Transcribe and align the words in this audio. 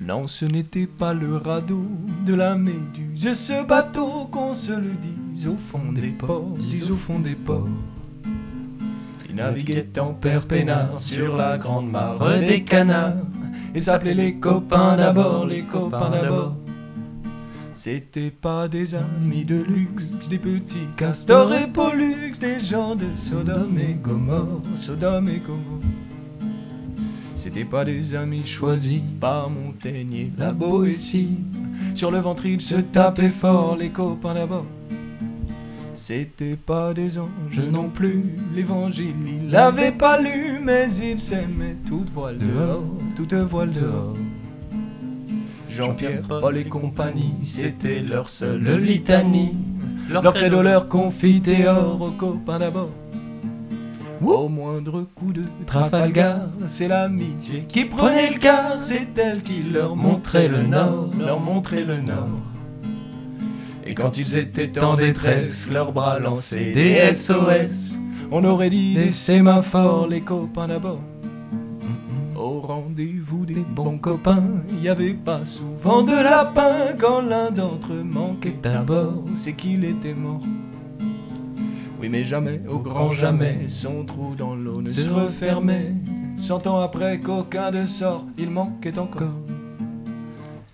Non, 0.00 0.26
ce 0.26 0.44
n'était 0.44 0.88
pas 0.88 1.14
le 1.14 1.36
radeau 1.36 1.86
de 2.26 2.34
la 2.34 2.56
méduse, 2.56 3.32
ce 3.32 3.64
bateau 3.64 4.26
qu'on 4.26 4.52
se 4.52 4.72
le 4.72 4.90
dise 4.96 5.46
au 5.46 5.56
fond 5.56 5.92
des 5.92 6.08
ports, 6.08 6.50
dis 6.58 6.90
au 6.90 6.96
fond 6.96 7.20
des 7.20 7.36
ports. 7.36 7.68
Il 9.28 9.36
naviguait 9.36 9.96
en 10.00 10.12
père 10.12 10.48
peinard 10.48 10.98
sur 10.98 11.36
la 11.36 11.58
grande 11.58 11.92
mare 11.92 12.40
des 12.40 12.64
canards 12.64 13.14
et 13.72 13.80
s'appelait 13.80 14.14
les 14.14 14.34
copains 14.34 14.96
d'abord, 14.96 15.46
les 15.46 15.62
copains 15.62 16.10
d'abord. 16.10 16.56
C'était 17.72 18.32
pas 18.32 18.66
des 18.66 18.96
amis 18.96 19.44
de 19.44 19.62
luxe, 19.62 20.18
des 20.28 20.40
petits 20.40 20.88
castors 20.96 21.54
et 21.54 21.68
pollux, 21.68 22.32
des 22.40 22.58
gens 22.58 22.96
de 22.96 23.14
Sodome 23.14 23.78
et 23.78 23.94
Gomorre, 23.94 24.60
Sodome 24.74 25.28
et 25.28 25.38
Gomorre. 25.38 25.93
C'était 27.36 27.64
pas 27.64 27.84
des 27.84 28.14
amis 28.14 28.46
choisis 28.46 29.00
par 29.20 29.50
Montaigne 29.50 30.30
la 30.38 30.52
Boétie. 30.52 31.38
Sur 31.94 32.10
le 32.10 32.18
ventre 32.18 32.46
ils 32.46 32.60
se 32.60 32.76
tapaient 32.76 33.28
fort, 33.28 33.76
les 33.76 33.90
copains 33.90 34.34
d'abord. 34.34 34.66
C'était 35.94 36.56
pas 36.56 36.94
des 36.94 37.18
anges 37.18 37.60
non 37.70 37.88
plus, 37.88 38.24
l'évangile 38.54 39.14
ils 39.26 39.50
l'avaient 39.50 39.92
pas 39.92 40.20
lu, 40.20 40.58
mais 40.62 40.92
ils 40.92 41.20
s'aimaient 41.20 41.76
toute 41.86 42.10
voile 42.10 42.38
dehors, 42.38 42.84
toute 43.14 43.34
voile 43.34 43.72
dehors. 43.72 44.16
Jean-Pierre, 45.68 46.22
Paul 46.28 46.56
et 46.56 46.64
compagnie, 46.64 47.34
c'était 47.42 48.00
leur 48.00 48.28
seule 48.28 48.76
litanie. 48.80 49.56
Leur 50.08 50.34
credo, 50.34 50.62
leur 50.62 50.88
confiteor 50.88 52.00
aux 52.00 52.12
copains 52.12 52.58
d'abord. 52.58 52.90
Au 54.22 54.48
moindre 54.48 55.06
coup 55.14 55.32
de 55.32 55.42
Trafalgar, 55.66 56.48
c'est 56.66 56.88
l'amitié 56.88 57.64
qui 57.68 57.84
prenait 57.84 58.30
le 58.30 58.38
cas, 58.38 58.78
c'est 58.78 59.18
elle 59.18 59.42
qui 59.42 59.62
leur 59.62 59.96
montrait 59.96 60.48
le 60.48 60.62
nord, 60.62 61.10
leur 61.18 61.40
montrait 61.40 61.84
le 61.84 62.00
nord. 62.00 62.40
Et 63.86 63.94
quand 63.94 64.16
ils 64.16 64.36
étaient 64.36 64.82
en 64.82 64.94
détresse, 64.96 65.70
leurs 65.70 65.92
bras 65.92 66.18
lançaient 66.18 66.72
des 66.72 67.14
SOS, 67.14 67.98
on 68.30 68.44
aurait 68.44 68.70
dit 68.70 68.94
des 68.94 69.10
sémaphores, 69.10 70.08
les 70.08 70.22
copains 70.22 70.68
d'abord. 70.68 71.00
Au 72.36 72.60
rendez-vous 72.60 73.46
des 73.46 73.64
bons 73.74 73.98
copains, 73.98 74.42
y 74.82 74.88
avait 74.88 75.14
pas 75.14 75.44
souvent 75.44 76.02
de 76.02 76.14
lapin 76.14 76.94
quand 76.98 77.20
l'un 77.20 77.50
d'entre 77.50 77.92
eux 77.92 78.02
manquait 78.04 78.60
à 78.64 78.82
bord, 78.82 79.24
c'est 79.34 79.52
qu'il 79.52 79.84
était 79.84 80.14
mort. 80.14 80.40
Oui, 82.00 82.08
mais 82.08 82.24
jamais, 82.24 82.60
au 82.68 82.78
grand 82.78 83.12
jamais, 83.12 83.68
son 83.68 84.04
trou 84.04 84.34
dans 84.34 84.54
l'eau 84.54 84.82
ne 84.82 84.90
se 84.90 85.10
refermait. 85.10 85.94
Cent 86.36 86.66
ans 86.66 86.80
après 86.80 87.20
qu'aucun 87.20 87.70
de 87.70 87.86
sort, 87.86 88.26
il 88.36 88.50
manquait 88.50 88.98
encore. 88.98 89.40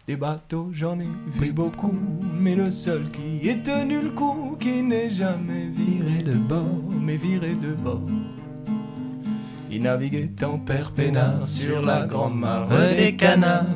Des 0.09 0.17
bateaux, 0.17 0.71
j'en 0.73 0.99
ai 0.99 1.07
vu 1.27 1.53
beaucoup, 1.53 1.95
mais 2.39 2.57
le 2.57 2.71
seul 2.71 3.05
qui 3.11 3.49
ait 3.49 3.63
tenu 3.63 4.01
le 4.01 4.11
coup, 4.11 4.57
qui 4.59 4.83
n'est 4.83 5.11
jamais 5.11 5.67
viré 5.69 6.23
de 6.25 6.33
bord, 6.33 6.83
mais 7.01 7.17
viré 7.17 7.55
de 7.55 7.75
bord. 7.75 8.01
Il 9.71 9.83
naviguait 9.83 10.35
en 10.43 10.59
père 10.59 10.91
peinard 10.91 11.47
sur 11.47 11.81
la 11.83 12.07
grande 12.07 12.35
mare 12.35 12.67
des 12.97 13.15
canards, 13.15 13.67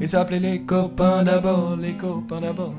et 0.00 0.06
s'appelait 0.06 0.38
les 0.38 0.62
copains 0.62 1.24
d'abord, 1.24 1.76
les 1.76 1.94
copains 1.94 2.40
d'abord. 2.40 2.74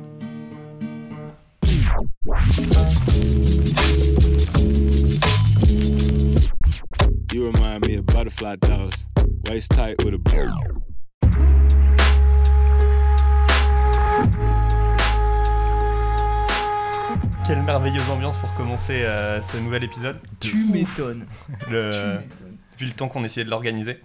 You 7.33 7.47
remind 7.47 7.87
me 7.87 7.95
of 7.95 8.05
butterfly 8.05 8.57
dolls, 8.57 9.07
waist 9.49 9.71
tight 9.71 9.95
with 10.03 10.13
a. 10.13 10.19
Quelle 17.43 17.63
merveilleuse 17.63 18.07
ambiance 18.11 18.37
pour 18.37 18.53
commencer 18.53 19.01
euh, 19.03 19.41
ce 19.41 19.57
nouvel 19.57 19.83
épisode. 19.83 20.19
Tu 20.39 20.55
m'étonnes. 20.71 21.25
Le... 21.71 22.19
Vu 22.77 22.85
le 22.85 22.93
temps 22.93 23.07
qu'on 23.07 23.23
essayait 23.23 23.45
de 23.45 23.49
l'organiser. 23.49 23.99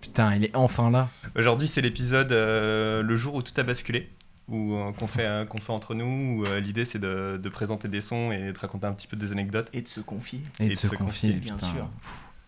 Putain, 0.00 0.36
il 0.36 0.44
est 0.44 0.54
enfin 0.54 0.92
là. 0.92 1.08
Aujourd'hui, 1.34 1.66
c'est 1.66 1.80
l'épisode 1.80 2.30
euh, 2.30 3.02
le 3.02 3.16
jour 3.16 3.34
où 3.34 3.42
tout 3.42 3.52
a 3.56 3.64
basculé, 3.64 4.08
où 4.48 4.74
euh, 4.74 4.92
qu'on 4.92 5.06
fait, 5.06 5.24
euh, 5.26 5.44
qu'on 5.46 5.58
fait 5.60 5.72
entre 5.72 5.94
nous. 5.94 6.40
Où 6.40 6.46
euh, 6.46 6.60
l'idée 6.60 6.84
c'est 6.84 6.98
de, 6.98 7.38
de 7.42 7.48
présenter 7.48 7.88
des 7.88 8.00
sons 8.00 8.32
et 8.32 8.52
de 8.52 8.58
raconter 8.58 8.86
un 8.86 8.92
petit 8.92 9.06
peu 9.06 9.16
des 9.16 9.32
anecdotes. 9.32 9.68
Et 9.72 9.82
de 9.82 9.88
se 9.88 10.00
confier, 10.00 10.40
Et, 10.60 10.68
de 10.70 10.74
se 10.74 10.86
confier, 10.88 11.32
bien 11.32 11.54
putain. 11.54 11.66
sûr. 11.66 11.88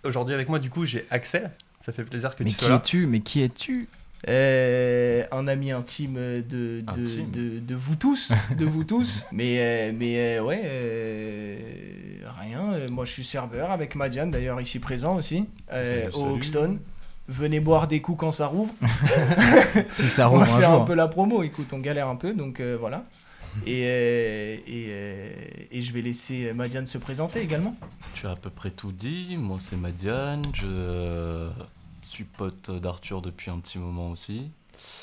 Aujourd'hui 0.04 0.34
avec 0.34 0.48
moi, 0.48 0.58
du 0.58 0.70
coup, 0.70 0.84
j'ai 0.84 1.06
Axel. 1.10 1.50
Ça 1.80 1.92
fait 1.92 2.04
plaisir 2.04 2.34
que 2.36 2.42
Mais 2.44 2.50
tu 2.50 2.56
qui 2.56 2.64
sois 2.64 2.74
là. 2.74 2.76
es-tu? 2.76 3.06
Mais 3.06 3.20
qui 3.20 3.42
es-tu? 3.42 3.88
Euh, 4.26 5.22
un 5.32 5.46
ami 5.48 5.70
intime 5.70 6.14
de, 6.14 6.40
de, 6.80 6.82
Intime. 6.86 7.30
de, 7.30 7.58
de 7.58 7.74
vous 7.74 7.94
tous, 7.96 8.32
de 8.56 8.64
vous 8.64 8.82
tous. 8.84 9.26
Mais, 9.32 9.56
euh, 9.58 9.92
mais 9.94 10.38
euh, 10.38 10.42
ouais, 10.42 10.62
euh, 10.64 11.58
rien. 12.40 12.88
Moi, 12.90 13.04
je 13.04 13.12
suis 13.12 13.24
serveur 13.24 13.70
avec 13.70 13.94
Madiane, 13.96 14.30
d'ailleurs 14.30 14.60
ici 14.60 14.78
présent 14.78 15.16
aussi, 15.16 15.46
euh, 15.72 16.10
au. 16.14 16.34
Hoxton. 16.36 16.78
Venez 17.26 17.58
boire 17.60 17.86
des 17.86 18.00
coups 18.02 18.18
quand 18.20 18.32
ça 18.32 18.46
rouvre. 18.48 18.74
Si 19.90 20.08
ça 20.08 20.28
On 20.28 20.32
rouvre 20.32 20.44
va 20.46 20.54
un 20.54 20.60
faire 20.60 20.70
un 20.72 20.80
peu 20.84 20.94
la 20.94 21.08
promo. 21.08 21.42
Écoute, 21.42 21.72
on 21.72 21.78
galère 21.78 22.08
un 22.08 22.16
peu, 22.16 22.34
donc 22.34 22.60
euh, 22.60 22.76
voilà. 22.78 23.04
Et, 23.66 23.84
euh, 23.86 24.56
et, 24.66 24.86
euh, 24.88 25.32
et 25.70 25.82
je 25.82 25.92
vais 25.92 26.02
laisser 26.02 26.52
Madiane 26.54 26.86
se 26.86 26.98
présenter 26.98 27.40
également. 27.40 27.76
Tu 28.14 28.26
as 28.26 28.32
à 28.32 28.36
peu 28.36 28.50
près 28.50 28.70
tout 28.70 28.92
dit. 28.92 29.36
Moi, 29.38 29.58
c'est 29.60 29.76
Madiane. 29.76 30.44
Je 30.54 31.48
suis 32.06 32.24
pote 32.24 32.70
d'Arthur 32.80 33.22
depuis 33.22 33.50
un 33.50 33.58
petit 33.58 33.78
moment 33.78 34.10
aussi. 34.10 34.50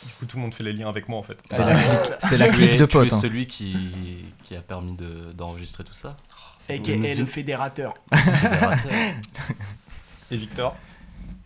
Du 0.05 0.11
coup, 0.19 0.25
tout 0.25 0.37
le 0.37 0.43
monde 0.43 0.53
fait 0.53 0.63
les 0.63 0.73
liens 0.73 0.89
avec 0.89 1.07
moi 1.09 1.17
en 1.17 1.23
fait. 1.23 1.37
C'est 1.45 1.61
Ah, 1.61 1.69
la, 1.73 1.75
c'est 2.19 2.37
la 2.37 2.49
clique 2.49 2.77
de 2.77 2.85
tu 2.85 2.97
es 2.97 3.01
potes. 3.01 3.13
hein. 3.13 3.19
celui 3.19 3.47
qui, 3.47 3.75
qui 4.43 4.55
a 4.55 4.61
permis 4.61 4.93
de- 4.95 5.31
d'enregistrer 5.33 5.83
tout 5.83 5.93
ça. 5.93 6.17
Et 6.69 6.81
qui 6.81 6.91
est 6.91 7.19
le 7.19 7.25
fédérateur. 7.25 7.93
Et 10.29 10.37
Victor? 10.37 10.75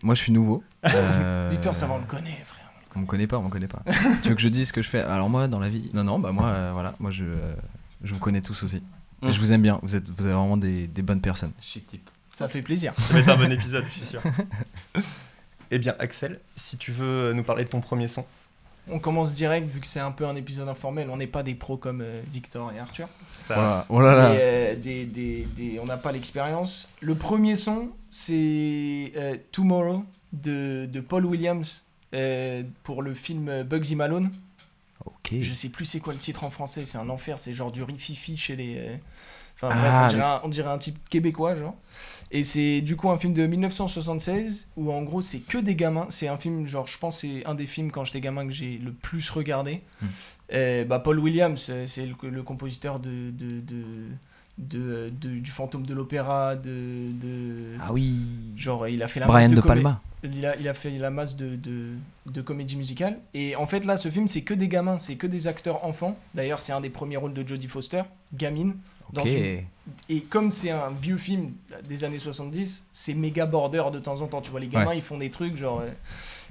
Moi, 0.02 0.14
je 0.14 0.22
suis 0.22 0.32
nouveau. 0.32 0.62
Euh, 0.86 1.48
Victor, 1.50 1.74
ça 1.74 1.86
va, 1.86 1.94
on 1.94 1.98
le 1.98 2.04
connaît, 2.04 2.42
frère. 2.44 2.70
On 2.94 3.00
me 3.00 3.06
connaît 3.06 3.26
pas, 3.26 3.38
on 3.38 3.42
me 3.42 3.48
connaît 3.50 3.66
pas. 3.68 3.82
tu 4.22 4.28
veux 4.30 4.34
que 4.34 4.40
je 4.40 4.48
dise 4.48 4.68
ce 4.68 4.72
que 4.72 4.80
je 4.82 4.88
fais 4.88 5.00
Alors 5.00 5.28
moi, 5.28 5.48
dans 5.48 5.58
la 5.60 5.68
vie, 5.68 5.90
non, 5.94 6.04
non, 6.04 6.18
bah 6.18 6.32
moi, 6.32 6.46
euh, 6.46 6.70
voilà, 6.72 6.94
moi 7.00 7.10
je, 7.10 7.24
euh, 7.24 7.54
je 8.02 8.14
vous 8.14 8.20
connais 8.20 8.40
tous 8.40 8.62
aussi. 8.62 8.76
Et 9.22 9.26
Mm. 9.28 9.32
je 9.32 9.40
vous 9.40 9.52
aime 9.52 9.62
bien. 9.62 9.80
Vous 9.82 9.96
êtes, 9.96 10.08
vous 10.08 10.26
êtes 10.26 10.32
vraiment 10.32 10.56
des, 10.56 10.86
des 10.86 11.02
bonnes 11.02 11.20
personnes. 11.20 11.52
Chic 11.60 11.86
type. 11.86 12.08
Ça 12.32 12.48
fait 12.48 12.62
plaisir. 12.62 12.92
Ça 12.96 13.14
va 13.14 13.20
être 13.20 13.28
un 13.30 13.36
bon 13.36 13.50
épisode, 13.52 13.84
je 13.88 13.92
suis 13.94 14.06
sûr. 14.06 14.20
Eh 15.72 15.78
bien, 15.80 15.96
Axel, 15.98 16.38
si 16.54 16.76
tu 16.76 16.92
veux 16.92 17.32
nous 17.32 17.42
parler 17.42 17.64
de 17.64 17.68
ton 17.68 17.80
premier 17.80 18.06
son. 18.06 18.24
On 18.88 18.98
commence 19.00 19.34
direct, 19.34 19.68
vu 19.68 19.80
que 19.80 19.86
c'est 19.86 20.00
un 20.00 20.12
peu 20.12 20.26
un 20.26 20.36
épisode 20.36 20.68
informel. 20.68 21.08
On 21.10 21.16
n'est 21.16 21.26
pas 21.26 21.42
des 21.42 21.54
pros 21.54 21.76
comme 21.76 22.00
euh, 22.02 22.22
Victor 22.32 22.72
et 22.72 22.78
Arthur. 22.78 23.08
Ça... 23.48 23.54
Voilà. 23.54 23.86
Oh 23.88 24.00
là 24.00 24.14
là. 24.14 24.34
Et, 24.34 24.38
euh, 24.40 24.76
des, 24.76 25.04
des, 25.06 25.46
des- 25.56 25.80
on 25.80 25.86
n'a 25.86 25.96
pas 25.96 26.12
l'expérience. 26.12 26.88
Le 27.00 27.14
premier 27.16 27.56
son, 27.56 27.90
c'est 28.10 29.12
euh, 29.16 29.36
Tomorrow 29.52 30.04
de, 30.32 30.88
de 30.90 31.00
Paul 31.00 31.24
Williams 31.26 31.84
euh, 32.14 32.62
pour 32.84 33.02
le 33.02 33.14
film 33.14 33.64
Bugsy 33.64 33.96
Malone. 33.96 34.30
Ok. 35.04 35.34
Je 35.40 35.54
sais 35.54 35.68
plus 35.68 35.84
c'est 35.84 36.00
quoi 36.00 36.12
le 36.12 36.18
titre 36.18 36.44
en 36.44 36.50
français, 36.50 36.86
c'est 36.86 36.98
un 36.98 37.08
enfer, 37.10 37.38
c'est 37.38 37.52
genre 37.54 37.72
du 37.72 37.82
rififi 37.82 38.36
chez 38.36 38.56
les. 38.56 39.00
Enfin 39.56 39.70
Ah, 39.72 40.04
on 40.04 40.08
dirait, 40.08 40.22
un, 40.24 40.40
on 40.44 40.48
dirait 40.48 40.70
un 40.70 40.78
type 40.78 41.08
québécois, 41.08 41.54
genre. 41.56 41.74
Et 42.32 42.42
c'est 42.44 42.80
du 42.80 42.96
coup 42.96 43.08
un 43.08 43.18
film 43.18 43.32
de 43.32 43.46
1976 43.46 44.68
où 44.76 44.92
en 44.92 45.02
gros 45.02 45.20
c'est 45.20 45.38
que 45.38 45.58
des 45.58 45.76
gamins. 45.76 46.06
C'est 46.10 46.28
un 46.28 46.36
film, 46.36 46.66
genre, 46.66 46.86
je 46.86 46.98
pense 46.98 47.20
c'est 47.20 47.46
un 47.46 47.54
des 47.54 47.66
films 47.66 47.90
quand 47.90 48.04
j'étais 48.04 48.20
gamin 48.20 48.46
que 48.46 48.52
j'ai 48.52 48.78
le 48.78 48.92
plus 48.92 49.30
regardé. 49.30 49.82
Hmm. 50.02 50.06
Euh, 50.52 50.84
bah, 50.84 50.98
Paul 50.98 51.18
Williams, 51.20 51.70
c'est 51.86 52.06
le, 52.06 52.14
le 52.30 52.42
compositeur 52.42 52.98
de, 53.00 53.30
de, 53.30 53.60
de, 53.60 53.84
de- 54.58 55.10
de- 55.20 55.38
du 55.38 55.50
fantôme 55.50 55.86
de 55.86 55.94
l'opéra, 55.94 56.56
de, 56.56 57.10
de. 57.12 57.76
Ah 57.80 57.92
oui. 57.92 58.22
Genre, 58.56 58.88
il 58.88 59.02
a 59.02 59.08
fait 59.08 59.20
la 59.20 59.26
Brian 59.26 59.48
masse 59.48 59.56
de, 59.56 59.60
comé- 59.60 59.66
Palma. 59.82 60.00
il 60.24 60.44
a, 60.46 60.56
il 60.56 60.68
a 60.68 60.74
fait 60.74 60.90
la 60.98 61.10
masse 61.10 61.36
de, 61.36 61.56
de, 61.56 61.90
de 62.26 62.40
comédie 62.42 62.76
musicale. 62.76 63.20
Et 63.34 63.54
en 63.56 63.66
fait, 63.66 63.84
là, 63.84 63.96
ce 63.96 64.08
film, 64.10 64.26
c'est 64.26 64.42
que 64.42 64.54
des 64.54 64.68
gamins, 64.68 64.98
c'est 64.98 65.16
que 65.16 65.26
des 65.26 65.46
acteurs 65.46 65.84
enfants. 65.84 66.18
D'ailleurs, 66.34 66.60
c'est 66.60 66.72
un 66.72 66.80
des 66.80 66.90
premiers 66.90 67.16
rôles 67.18 67.34
de 67.34 67.46
Jodie 67.46 67.68
Foster, 67.68 68.02
gamine. 68.34 68.74
Dans 69.12 69.22
Ok. 69.22 69.28
une- 69.30 69.62
Et 70.08 70.20
comme 70.22 70.50
c'est 70.50 70.70
un 70.70 70.90
vieux 70.90 71.16
film 71.16 71.52
des 71.88 72.02
années 72.02 72.18
70, 72.18 72.86
c'est 72.92 73.14
méga 73.14 73.46
border 73.46 73.84
de 73.92 74.00
temps 74.00 74.20
en 74.20 74.26
temps. 74.26 74.40
Tu 74.40 74.50
vois, 74.50 74.58
les 74.58 74.66
gamins, 74.66 74.88
Ouais. 74.88 74.98
ils 74.98 75.02
font 75.02 75.16
des 75.18 75.30
trucs 75.30 75.56
genre. 75.56 75.80
euh, 75.80 75.90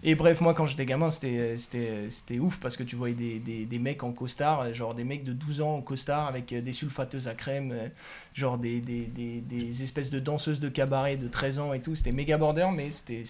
Et 0.04 0.14
bref, 0.16 0.40
moi, 0.40 0.54
quand 0.54 0.66
j'étais 0.66 0.86
gamin, 0.86 1.10
c'était 1.10 1.58
c'était- 1.58 2.10
c'était 2.10 2.40
ouf 2.40 2.60
parce 2.60 2.78
que 2.78 2.84
tu 2.84 2.96
voyais 2.96 3.16
des, 3.16 3.40
des, 3.40 3.66
des 3.66 3.80
mecs 3.80 4.04
en 4.04 4.14
costard, 4.14 4.62
euh, 4.62 4.74
genre 4.74 4.94
des 4.94 5.04
mecs 5.04 5.24
de 5.24 5.34
12 5.34 5.60
ans 5.62 5.76
en 5.76 5.82
costard 5.82 6.28
avec 6.28 6.54
euh, 6.54 6.62
des 6.62 6.72
sulfateuses 6.74 7.28
à 7.28 7.34
crème, 7.34 7.72
euh, 7.74 7.90
genre 8.34 8.58
des, 8.58 8.80
des, 8.82 9.08
des, 9.08 9.42
des 9.42 9.84
espèces 9.84 10.12
de 10.12 10.20
danseuses 10.20 10.60
de 10.62 10.70
cabaret 10.70 11.18
de 11.18 11.28
13 11.28 11.60
ans 11.60 11.74
et 11.74 11.82
tout. 11.82 11.94
C'était 11.96 12.12
méga 12.14 12.38
border, 12.38 12.68
mais 12.74 12.90
c'était- 12.92 13.24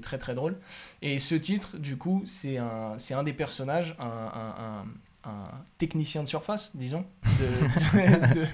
très 0.00 0.18
très 0.18 0.34
drôle. 0.34 0.56
Et 1.02 1.18
ce 1.18 1.34
titre, 1.34 1.76
du 1.78 1.96
coup, 1.98 2.22
c'est 2.26 2.56
un, 2.58 2.96
un 3.10 3.22
des 3.24 3.32
personnages, 3.34 3.94
un, 3.98 4.04
un, 4.04 4.54
un- 4.64 4.86
un 5.24 5.44
technicien 5.78 6.22
de 6.22 6.28
surface, 6.28 6.70
disons, 6.74 7.04
de- 7.24 8.34
de- 8.38 8.40
de- 8.40 8.46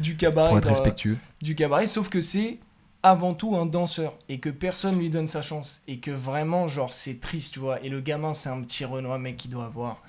du 0.00 0.16
cabaret. 0.16 0.48
Pour 0.50 0.58
être 0.58 0.64
dans- 0.64 0.70
respectueux. 0.70 1.18
du 1.42 1.54
cabaret, 1.54 1.86
sauf 1.86 2.08
que 2.08 2.20
c'est 2.22 2.58
avant 3.02 3.34
tout 3.34 3.54
un 3.56 3.66
danseur 3.66 4.14
et 4.30 4.40
que 4.40 4.48
personne 4.48 4.98
lui 4.98 5.10
donne 5.10 5.26
sa 5.26 5.42
chance 5.42 5.82
et 5.86 5.98
que 5.98 6.10
vraiment 6.10 6.66
genre 6.68 6.92
c'est 6.94 7.20
triste 7.20 7.52
tu 7.52 7.60
vois 7.60 7.78
et 7.84 7.90
le 7.90 8.00
gamin 8.00 8.32
c'est 8.32 8.48
un 8.48 8.62
petit 8.62 8.86
Renoir 8.86 9.18
mec 9.18 9.36
qui 9.36 9.48
doit 9.48 9.66
avoir 9.66 10.00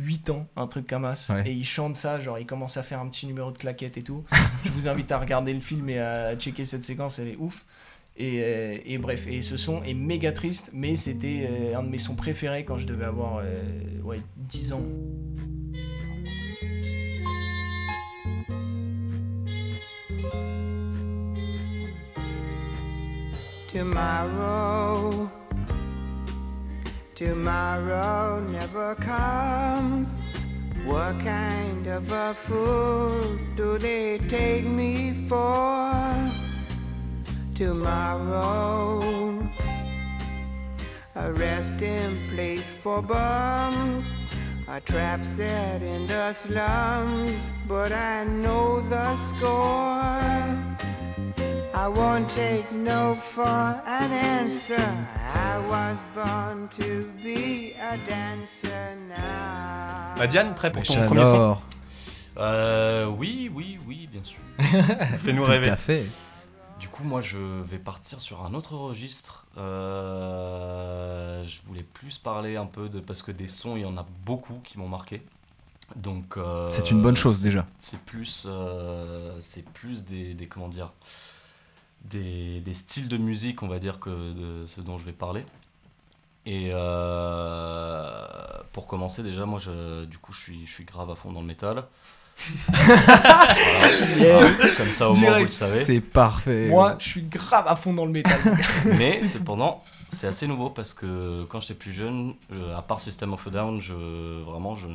8 0.00 0.28
ans 0.28 0.46
un 0.56 0.66
truc 0.66 0.86
comme 0.86 1.14
ça 1.14 1.36
Ouais. 1.36 1.48
et 1.48 1.52
il 1.54 1.64
chante 1.64 1.96
ça 1.96 2.20
genre 2.20 2.38
il 2.38 2.44
commence 2.44 2.76
à 2.76 2.82
faire 2.82 3.00
un 3.00 3.08
petit 3.08 3.26
numéro 3.26 3.50
de 3.50 3.56
claquette 3.56 3.96
et 3.96 4.02
tout 4.02 4.22
je 4.66 4.70
vous 4.72 4.86
invite 4.86 5.10
à 5.12 5.18
regarder 5.18 5.54
le 5.54 5.60
film 5.60 5.88
et 5.88 5.98
à 5.98 6.36
checker 6.36 6.66
cette 6.66 6.84
séquence 6.84 7.18
elle 7.18 7.28
est 7.28 7.36
ouf 7.38 7.64
et, 8.18 8.40
euh, 8.42 8.78
et 8.84 8.98
bref 8.98 9.26
et 9.26 9.42
ce 9.42 9.56
son 9.56 9.82
est 9.82 9.94
méga 9.94 10.32
triste 10.32 10.70
mais 10.72 10.96
c'était 10.96 11.46
euh, 11.50 11.78
un 11.78 11.82
de 11.82 11.88
mes 11.88 11.98
sons 11.98 12.14
préférés 12.14 12.64
quand 12.64 12.78
je 12.78 12.86
devais 12.86 13.04
avoir 13.04 13.40
euh, 13.44 13.62
ouais 14.04 14.20
10 14.36 14.72
ans 14.72 14.82
Tomorrow, 23.72 25.28
tomorrow 27.14 28.40
never 28.50 28.94
comes. 28.94 30.18
What 30.86 31.18
kind 31.22 31.86
of 31.86 32.10
a 32.10 32.32
fool 32.32 33.38
do 33.54 33.76
they 33.76 34.18
take 34.30 34.64
me 34.64 35.26
for? 35.28 36.45
Tomorrow, 37.56 39.48
a 41.14 41.32
resting 41.32 42.14
place 42.34 42.68
for 42.68 43.00
bums, 43.00 44.34
a 44.68 44.78
trap 44.82 45.24
set 45.24 45.80
in 45.80 46.06
the 46.06 46.34
slums, 46.34 47.32
but 47.66 47.92
I 47.92 48.24
know 48.24 48.80
the 48.90 49.16
score. 49.16 50.02
I 51.74 51.88
won't 51.88 52.28
take 52.28 52.70
no 52.72 53.14
for 53.14 53.48
an 53.86 54.12
answer. 54.12 54.86
I 55.34 55.58
was 55.70 56.02
born 56.14 56.68
to 56.78 57.10
be 57.24 57.72
a 57.80 57.96
dancer 58.06 58.96
now. 59.08 60.14
Madiane, 60.18 60.54
prêt 60.54 60.70
pour 60.70 60.82
ton 60.82 61.06
premier 61.06 61.24
son? 61.24 61.56
Euh, 62.38 63.06
oui, 63.06 63.50
oui, 63.54 63.78
oui, 63.88 64.08
bien 64.12 64.22
sûr. 64.22 64.40
Fais-nous 65.24 65.42
Tout 65.44 65.50
rêver. 65.50 65.70
à 65.70 65.76
fait. 65.76 66.04
Du 66.78 66.88
coup, 66.88 67.04
moi, 67.04 67.20
je 67.22 67.38
vais 67.38 67.78
partir 67.78 68.20
sur 68.20 68.44
un 68.44 68.52
autre 68.54 68.74
registre. 68.76 69.46
Euh, 69.56 71.44
je 71.46 71.60
voulais 71.62 71.82
plus 71.82 72.18
parler 72.18 72.56
un 72.56 72.66
peu 72.66 72.88
de 72.88 73.00
parce 73.00 73.22
que 73.22 73.32
des 73.32 73.46
sons, 73.46 73.76
il 73.76 73.82
y 73.82 73.86
en 73.86 73.96
a 73.96 74.06
beaucoup 74.24 74.60
qui 74.62 74.78
m'ont 74.78 74.88
marqué. 74.88 75.22
Donc. 75.96 76.36
euh, 76.36 76.68
C'est 76.70 76.90
une 76.90 77.00
bonne 77.00 77.16
chose 77.16 77.40
déjà. 77.40 77.66
C'est 77.78 78.00
plus, 78.02 78.44
euh, 78.46 79.34
c'est 79.40 79.66
plus 79.70 80.04
des, 80.04 80.34
des 80.34 80.48
comment 80.48 80.68
dire, 80.68 80.92
des, 82.04 82.60
des 82.60 82.74
styles 82.74 83.08
de 83.08 83.16
musique, 83.16 83.62
on 83.62 83.68
va 83.68 83.78
dire 83.78 83.98
que 83.98 84.10
de 84.10 84.66
ce 84.66 84.80
dont 84.82 84.98
je 84.98 85.06
vais 85.06 85.12
parler. 85.12 85.46
Et 86.44 86.70
euh, 86.72 88.26
pour 88.72 88.86
commencer, 88.86 89.22
déjà, 89.22 89.46
moi, 89.46 89.58
je, 89.58 90.04
du 90.04 90.18
coup, 90.18 90.32
je 90.32 90.40
suis, 90.42 90.66
je 90.66 90.72
suis 90.72 90.84
grave 90.84 91.10
à 91.10 91.14
fond 91.14 91.32
dans 91.32 91.40
le 91.40 91.46
métal. 91.46 91.86
Voilà. 94.18 94.48
Comme 94.76 94.88
ça, 94.88 95.08
au 95.10 95.14
moins, 95.14 95.38
vous 95.38 95.44
le 95.44 95.48
savez. 95.48 95.82
C'est 95.82 96.00
parfait. 96.00 96.68
moi 96.68 96.96
je 96.98 97.08
suis 97.08 97.22
grave 97.22 97.64
à 97.66 97.76
fond 97.76 97.92
dans 97.92 98.04
le 98.04 98.12
métal 98.12 98.38
Mais 98.98 99.12
cependant, 99.24 99.82
c'est 100.10 100.26
assez 100.26 100.46
nouveau 100.46 100.70
parce 100.70 100.92
que 100.94 101.44
quand 101.48 101.60
j'étais 101.60 101.74
plus 101.74 101.92
jeune, 101.92 102.34
euh, 102.52 102.76
à 102.76 102.82
part 102.82 103.00
System 103.00 103.32
of 103.32 103.46
a 103.46 103.50
Down, 103.50 103.80
je, 103.80 103.94
vraiment, 104.44 104.74
je 104.76 104.86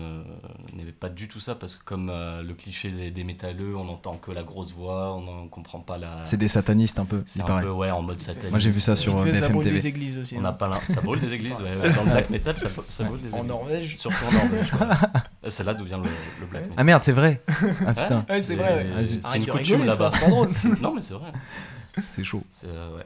n'aimais 0.76 0.92
pas 0.98 1.10
du 1.10 1.28
tout 1.28 1.40
ça 1.40 1.56
parce 1.56 1.76
que 1.76 1.84
comme 1.84 2.10
euh, 2.10 2.42
le 2.44 2.54
cliché 2.54 2.90
des, 2.90 3.12
des 3.12 3.24
métalleux, 3.24 3.76
on 3.76 3.86
n'entend 3.86 4.16
que 4.18 4.32
la 4.32 4.44
grosse 4.44 4.74
voix, 4.74 5.16
on 5.16 5.44
ne 5.44 5.50
comprend 5.50 5.80
pas 5.80 5.98
la... 5.98 6.20
C'est 6.24 6.38
des 6.38 6.48
satanistes 6.48 7.00
un 7.00 7.06
peu, 7.06 7.24
C'est 7.26 7.40
il 7.40 7.42
un 7.44 7.46
paraît. 7.46 7.64
peu, 7.64 7.72
ouais, 7.72 7.92
en 7.92 8.02
mode 8.02 8.20
sataniste. 8.22 8.52
Moi, 8.52 8.60
j'ai 8.60 8.72
vu 8.72 8.82
ça 8.82 8.96
sur- 8.96 9.22
fait, 9.24 9.34
ça 9.34 9.50
brûle 9.50 9.64
TV. 9.64 9.76
des 9.78 9.88
églises 9.88 10.18
aussi 10.18 10.36
On 10.36 10.40
hein. 10.40 10.44
n'a 10.44 10.54
pas 10.54 10.80
Ça 10.88 11.02
brûle 11.02 11.20
des 11.20 11.34
églises, 11.36 11.60
ouais. 11.62 11.76
ouais, 11.76 11.90
Dans 11.94 12.04
le 12.04 12.12
black 12.12 12.30
metal, 12.30 12.58
ça, 12.58 12.68
ça 12.88 13.04
brûle 13.04 13.20
des 13.22 13.28
églises. 13.28 13.42
en 13.42 13.44
Norvège 13.44 13.98
Surtout 13.98 14.26
en 14.28 14.32
Norvège. 14.32 14.74
ouais. 14.74 15.20
Euh, 15.44 15.50
C'est 15.50 15.64
là 15.64 15.74
d'où 15.74 15.86
vient 15.86 15.98
le, 15.98 16.10
le 16.40 16.46
black. 16.46 16.64
Ah 16.78 16.84
merde, 16.84 17.02
c'est 17.04 17.12
vrai. 17.14 17.40
Ah 17.88 17.94
putain, 17.94 18.26
Ouais, 18.30 18.42
c'est 18.42 18.56
vrai, 18.56 18.76
ouais. 18.76 18.86
Ah, 18.98 19.04
zut. 19.04 19.26
C'est 19.26 19.38
une 19.40 19.46
coutume 19.48 19.86
là-bas. 19.86 20.10
c'est 20.12 20.20
pas 20.22 20.28
drôle. 20.30 20.48
Non, 20.82 20.94
mais 20.94 21.02
c'est 21.02 21.14
vrai. 21.16 21.32
c'est 22.10 22.24
chaud. 22.24 22.44
Euh, 22.66 22.98
ouais. 22.98 23.06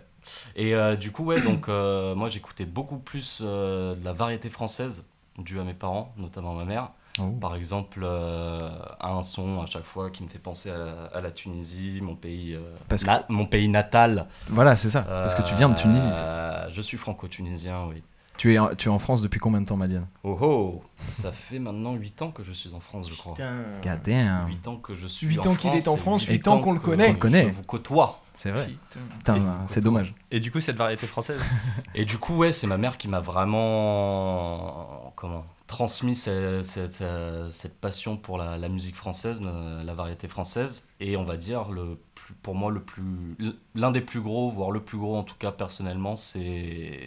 Et 0.56 0.74
euh, 0.76 0.96
du 0.96 1.12
coup, 1.12 1.24
ouais, 1.26 1.42
donc 1.42 1.70
euh, 1.70 2.16
moi 2.16 2.30
j'écoutais 2.30 2.66
beaucoup 2.66 2.98
plus 2.98 3.42
euh, 3.44 3.96
de 3.96 4.04
la 4.04 4.12
variété 4.14 4.50
française 4.50 5.06
due 5.38 5.60
à 5.60 5.64
mes 5.64 5.74
parents, 5.74 6.14
notamment 6.18 6.54
ma 6.54 6.66
mère. 6.66 6.92
Oh. 7.20 7.30
Par 7.40 7.56
exemple, 7.56 8.02
euh, 8.04 8.70
un 9.00 9.24
son 9.24 9.62
à 9.62 9.66
chaque 9.68 9.86
fois 9.86 10.10
qui 10.10 10.22
me 10.24 10.28
fait 10.28 10.40
penser 10.40 10.70
à 10.72 10.78
la, 10.78 10.92
à 11.14 11.22
la 11.22 11.32
Tunisie, 11.32 12.00
mon 12.02 12.16
pays, 12.16 12.54
euh, 12.56 12.76
Parce 12.90 13.04
que- 13.04 13.08
na- 13.08 13.24
mon 13.30 13.46
pays 13.46 13.70
natal. 13.70 14.26
Voilà, 14.50 14.76
c'est 14.76 14.90
ça. 14.90 15.02
Parce 15.04 15.34
que 15.36 15.42
tu 15.44 15.56
viens 15.56 15.70
de 15.70 15.76
Tunisie. 15.76 16.08
Euh, 16.22 16.68
je 16.72 16.82
suis 16.82 16.98
franco-tunisien, 16.98 17.86
oui. 17.90 18.04
Tu 18.38 18.54
es, 18.54 18.76
tu 18.76 18.90
es 18.90 18.92
en 18.92 19.00
France 19.00 19.22
depuis 19.22 19.40
combien 19.40 19.62
de 19.62 19.66
temps, 19.66 19.78
Madiane? 19.78 20.08
Oh 20.24 20.38
oh 20.42 20.84
Ça 20.98 21.32
fait 21.32 21.60
maintenant 21.60 21.94
8 21.96 22.22
ans 22.22 22.32
que 22.32 22.44
je 22.44 22.52
suis 22.52 22.74
en 22.74 22.80
France, 22.80 23.10
je 23.10 23.16
crois. 23.16 23.34
Putain. 23.34 23.54
God 23.84 24.00
damn. 24.04 24.48
8 24.48 24.68
ans 24.68 24.78
que 24.78 24.94
je 24.94 25.08
suis 25.08 25.28
Huit 25.28 25.40
en 25.40 25.52
ans 25.52 25.56
qu'il 25.56 25.74
est 25.74 25.88
en 25.88 25.96
France, 25.96 26.26
huit 26.26 26.34
huit 26.34 26.48
ans 26.48 26.60
qu'on 26.60 26.74
le 26.74 26.80
connaît. 26.80 27.10
On 27.10 27.14
le 27.14 27.18
connaît. 27.18 27.44
Je 27.44 27.54
vous 27.54 27.64
côtoie. 27.64 28.22
C'est 28.34 28.52
vrai. 28.52 28.68
Putain. 28.90 29.00
Putain, 29.20 29.60
c'est 29.68 29.82
dommage. 29.82 30.14
Et 30.32 30.42
du 30.42 30.52
coup, 30.52 30.60
cette 30.60 30.76
variété 30.76 31.08
française? 31.08 31.40
Et 31.96 32.04
du 32.04 32.18
coup, 32.18 32.36
ouais, 32.36 32.52
c'est 32.52 32.68
ma 32.68 32.78
mère 32.78 32.98
qui 32.98 33.08
m'a 33.08 33.22
vraiment 33.22 35.14
comment 35.16 35.46
transmis 35.68 36.16
cette, 36.16 36.64
cette, 36.64 37.02
euh, 37.02 37.50
cette 37.50 37.80
passion 37.80 38.18
pour 38.18 38.38
la, 38.38 38.58
la 38.58 38.70
musique 38.70 38.96
française, 38.96 39.42
la, 39.42 39.84
la 39.84 39.94
variété 39.94 40.28
française, 40.28 40.88
et 41.00 41.18
on 41.18 41.24
va 41.26 41.38
dire 41.38 41.70
le 41.72 42.00
plus, 42.14 42.36
pour 42.36 42.56
moi 42.56 42.72
le 42.72 42.82
plus 42.82 43.36
l'un 43.74 43.92
des 43.92 44.02
plus 44.02 44.22
gros, 44.22 44.50
voire 44.50 44.72
le 44.72 44.84
plus 44.84 44.98
gros 44.98 45.18
en 45.18 45.24
tout 45.24 45.36
cas 45.38 45.52
personnellement, 45.52 46.16
c'est 46.16 47.00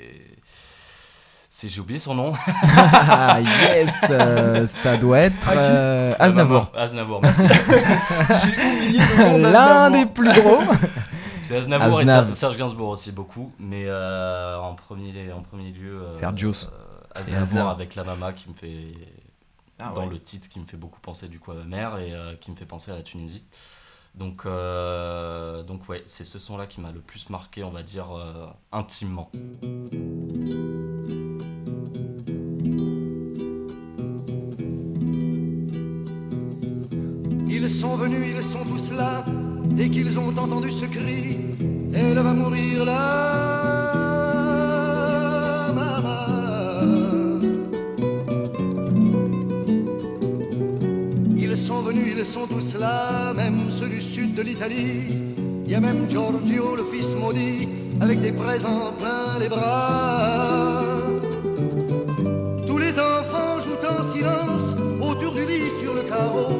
c'est 1.48 1.68
j'ai 1.68 1.80
oublié 1.80 1.98
son 1.98 2.14
nom. 2.14 2.32
Ah 2.66 3.40
yes, 3.40 4.06
euh, 4.10 4.66
ça 4.66 4.96
doit 4.96 5.18
être 5.20 5.50
euh, 5.54 6.14
Aznavour. 6.18 6.70
Aznavour, 6.76 7.20
merci. 7.22 7.42
J'ai 7.48 8.48
oublié 8.48 8.98
le 9.32 9.38
nom 9.42 9.50
L'un 9.50 9.90
des 9.90 10.06
plus 10.06 10.32
gros. 10.40 10.58
C'est 11.40 11.56
Aznavour 11.56 12.00
Aznav. 12.00 12.24
et 12.30 12.34
Ser- 12.34 12.38
Serge 12.38 12.56
Gainsbourg 12.58 12.88
aussi 12.90 13.12
beaucoup, 13.12 13.52
mais 13.58 13.84
euh, 13.86 14.58
en 14.58 14.74
premier 14.74 15.32
en 15.32 15.40
premier 15.42 15.70
lieu 15.70 16.02
euh, 16.02 16.14
Sergios. 16.16 16.66
euh, 16.66 17.14
Et 17.16 17.18
Aznavour 17.20 17.42
Aznavour. 17.42 17.70
avec 17.70 17.94
la 17.94 18.04
mama 18.04 18.32
qui 18.32 18.48
me 18.50 18.54
fait 18.54 18.92
Ah 19.78 19.92
dans 19.94 20.02
ouais. 20.04 20.10
le 20.10 20.18
titre 20.20 20.48
qui 20.48 20.60
me 20.60 20.66
fait 20.66 20.76
beaucoup 20.76 21.00
penser 21.00 21.28
du 21.28 21.38
coup 21.38 21.52
à 21.52 21.54
ma 21.54 21.64
mère 21.64 21.98
et 21.98 22.12
euh, 22.12 22.34
qui 22.40 22.50
me 22.50 22.56
fait 22.56 22.66
penser 22.66 22.90
à 22.90 22.94
la 22.96 23.02
Tunisie. 23.02 23.44
Donc, 24.14 24.42
euh, 24.46 25.62
donc 25.62 25.88
ouais, 25.88 26.02
c'est 26.06 26.24
ce 26.24 26.38
son-là 26.40 26.66
qui 26.66 26.80
m'a 26.80 26.90
le 26.90 27.00
plus 27.00 27.30
marqué, 27.30 27.62
on 27.62 27.70
va 27.70 27.82
dire, 27.84 28.06
euh, 28.16 28.46
intimement. 28.72 29.30
Ils 37.70 37.74
sont 37.74 37.96
venus, 37.96 38.32
ils 38.34 38.42
sont 38.42 38.64
tous 38.64 38.92
là, 38.96 39.22
dès 39.76 39.90
qu'ils 39.90 40.18
ont 40.18 40.28
entendu 40.28 40.72
ce 40.72 40.86
cri, 40.86 41.36
elle 41.92 42.14
va 42.14 42.32
mourir 42.32 42.86
là, 42.86 42.94
maman. 45.74 46.88
Ils 51.36 51.58
sont 51.58 51.82
venus, 51.82 52.14
ils 52.16 52.24
sont 52.24 52.46
tous 52.46 52.78
là, 52.78 53.34
même 53.34 53.70
ceux 53.70 53.88
du 53.88 54.00
sud 54.00 54.34
de 54.34 54.40
l'Italie. 54.40 55.18
Il 55.66 55.70
y 55.70 55.74
a 55.74 55.80
même 55.80 56.08
Giorgio, 56.08 56.74
le 56.74 56.84
fils 56.90 57.14
maudit, 57.16 57.68
avec 58.00 58.22
des 58.22 58.32
présents 58.32 58.94
plein 58.98 59.38
les 59.38 59.50
bras. 59.50 60.86
Tous 62.66 62.78
les 62.78 62.98
enfants 62.98 63.60
jouent 63.60 63.86
en 63.86 64.02
silence 64.02 64.74
autour 65.02 65.34
du 65.34 65.44
lit 65.44 65.68
sur 65.82 65.92
le 65.92 66.04
carreau. 66.04 66.57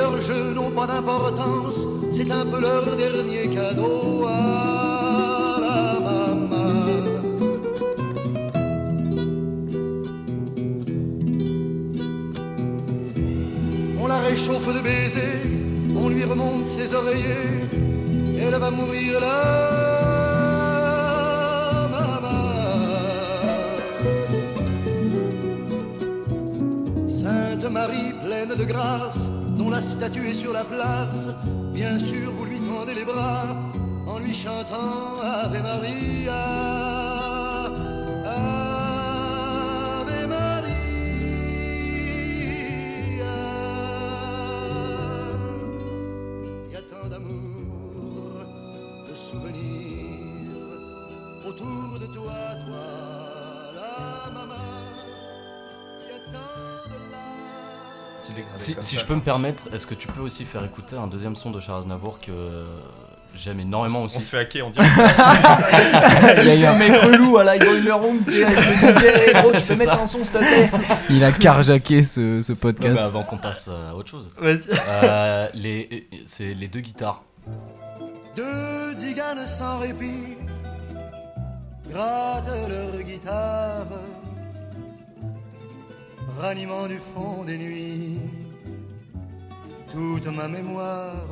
Leurs 0.00 0.20
jeux 0.22 0.54
n'ont 0.54 0.70
pas 0.70 0.86
d'importance, 0.86 1.86
c'est 2.10 2.30
un 2.30 2.46
peu 2.46 2.58
leur 2.58 2.96
dernier 2.96 3.48
cadeau 3.48 4.24
à 4.26 5.58
la 5.66 5.82
maman. 6.06 6.72
On 14.00 14.06
la 14.06 14.20
réchauffe 14.20 14.74
de 14.74 14.80
baisers, 14.80 15.42
on 15.94 16.08
lui 16.08 16.24
remonte 16.24 16.66
ses 16.66 16.94
oreillers, 16.94 17.68
elle 18.40 18.58
va 18.58 18.70
mourir 18.70 19.20
là, 19.20 19.90
Marie 27.70 28.12
pleine 28.24 28.54
de 28.56 28.64
grâce, 28.64 29.28
dont 29.60 29.68
la 29.68 29.82
statue 29.82 30.30
est 30.30 30.40
sur 30.42 30.54
la 30.54 30.64
place, 30.64 31.28
bien 31.74 31.98
sûr 31.98 32.32
vous 32.32 32.46
lui 32.46 32.60
tendez 32.60 32.94
les 32.94 33.04
bras 33.04 33.54
en 34.06 34.18
lui 34.18 34.32
chantant 34.32 35.20
Ave 35.22 35.62
Maria. 35.62 36.89
Si, 58.54 58.74
comme 58.74 58.82
si 58.82 58.94
ça. 58.96 59.00
je 59.02 59.06
peux 59.06 59.14
me 59.14 59.20
permettre, 59.20 59.64
est-ce 59.74 59.86
que 59.86 59.94
tu 59.94 60.08
peux 60.08 60.20
aussi 60.22 60.44
faire 60.44 60.64
écouter 60.64 60.96
un 60.96 61.06
deuxième 61.06 61.36
son 61.36 61.50
de 61.50 61.60
Charles 61.60 61.80
Aznavour 61.80 62.20
que 62.20 62.30
euh, 62.30 62.64
j'aime 63.34 63.60
énormément 63.60 64.00
On 64.00 64.04
aussi? 64.04 64.20
se 64.20 64.28
fait 64.30 64.38
hacker, 64.38 64.66
on 64.66 64.70
dirait. 64.70 64.86
Il 66.44 66.60
y 66.60 66.64
a 66.66 66.72
un 66.72 66.78
mec 66.78 66.92
relou 67.02 67.38
à 67.38 67.44
la 67.44 67.58
Boiler 67.58 67.92
Room, 67.92 68.20
tu 68.26 68.32
sais, 68.32 68.44
avec 68.44 68.58
le 68.58 68.62
DJ, 69.32 69.32
gros, 69.34 69.50
peux 69.50 69.76
mettre 69.76 69.94
ça. 69.94 70.00
un 70.02 70.06
son, 70.06 70.24
s'il 70.24 70.32
te 70.32 70.38
plaît. 70.38 70.70
Il 71.10 71.24
a 71.24 71.32
carjacké 71.32 72.02
ce, 72.02 72.42
ce 72.42 72.52
podcast. 72.52 72.94
mais 72.94 73.00
avant 73.00 73.22
qu'on 73.22 73.38
passe 73.38 73.68
euh, 73.70 73.90
à 73.90 73.94
autre 73.94 74.10
chose. 74.10 74.30
Vas-y. 74.38 74.60
Euh, 75.04 75.48
les, 75.54 76.08
c'est 76.26 76.54
les 76.54 76.68
deux 76.68 76.80
guitares. 76.80 77.22
Deux 78.36 78.94
diganes 78.96 79.44
sans 79.46 79.78
répit 79.80 80.36
grattent 81.90 82.46
leur 82.68 83.02
guitare, 83.02 83.86
ranimant 86.40 86.86
du 86.88 86.98
fond 86.98 87.44
des 87.44 87.58
nuits 87.58 88.18
toute 89.92 90.26
ma 90.26 90.48
mémoire, 90.48 91.28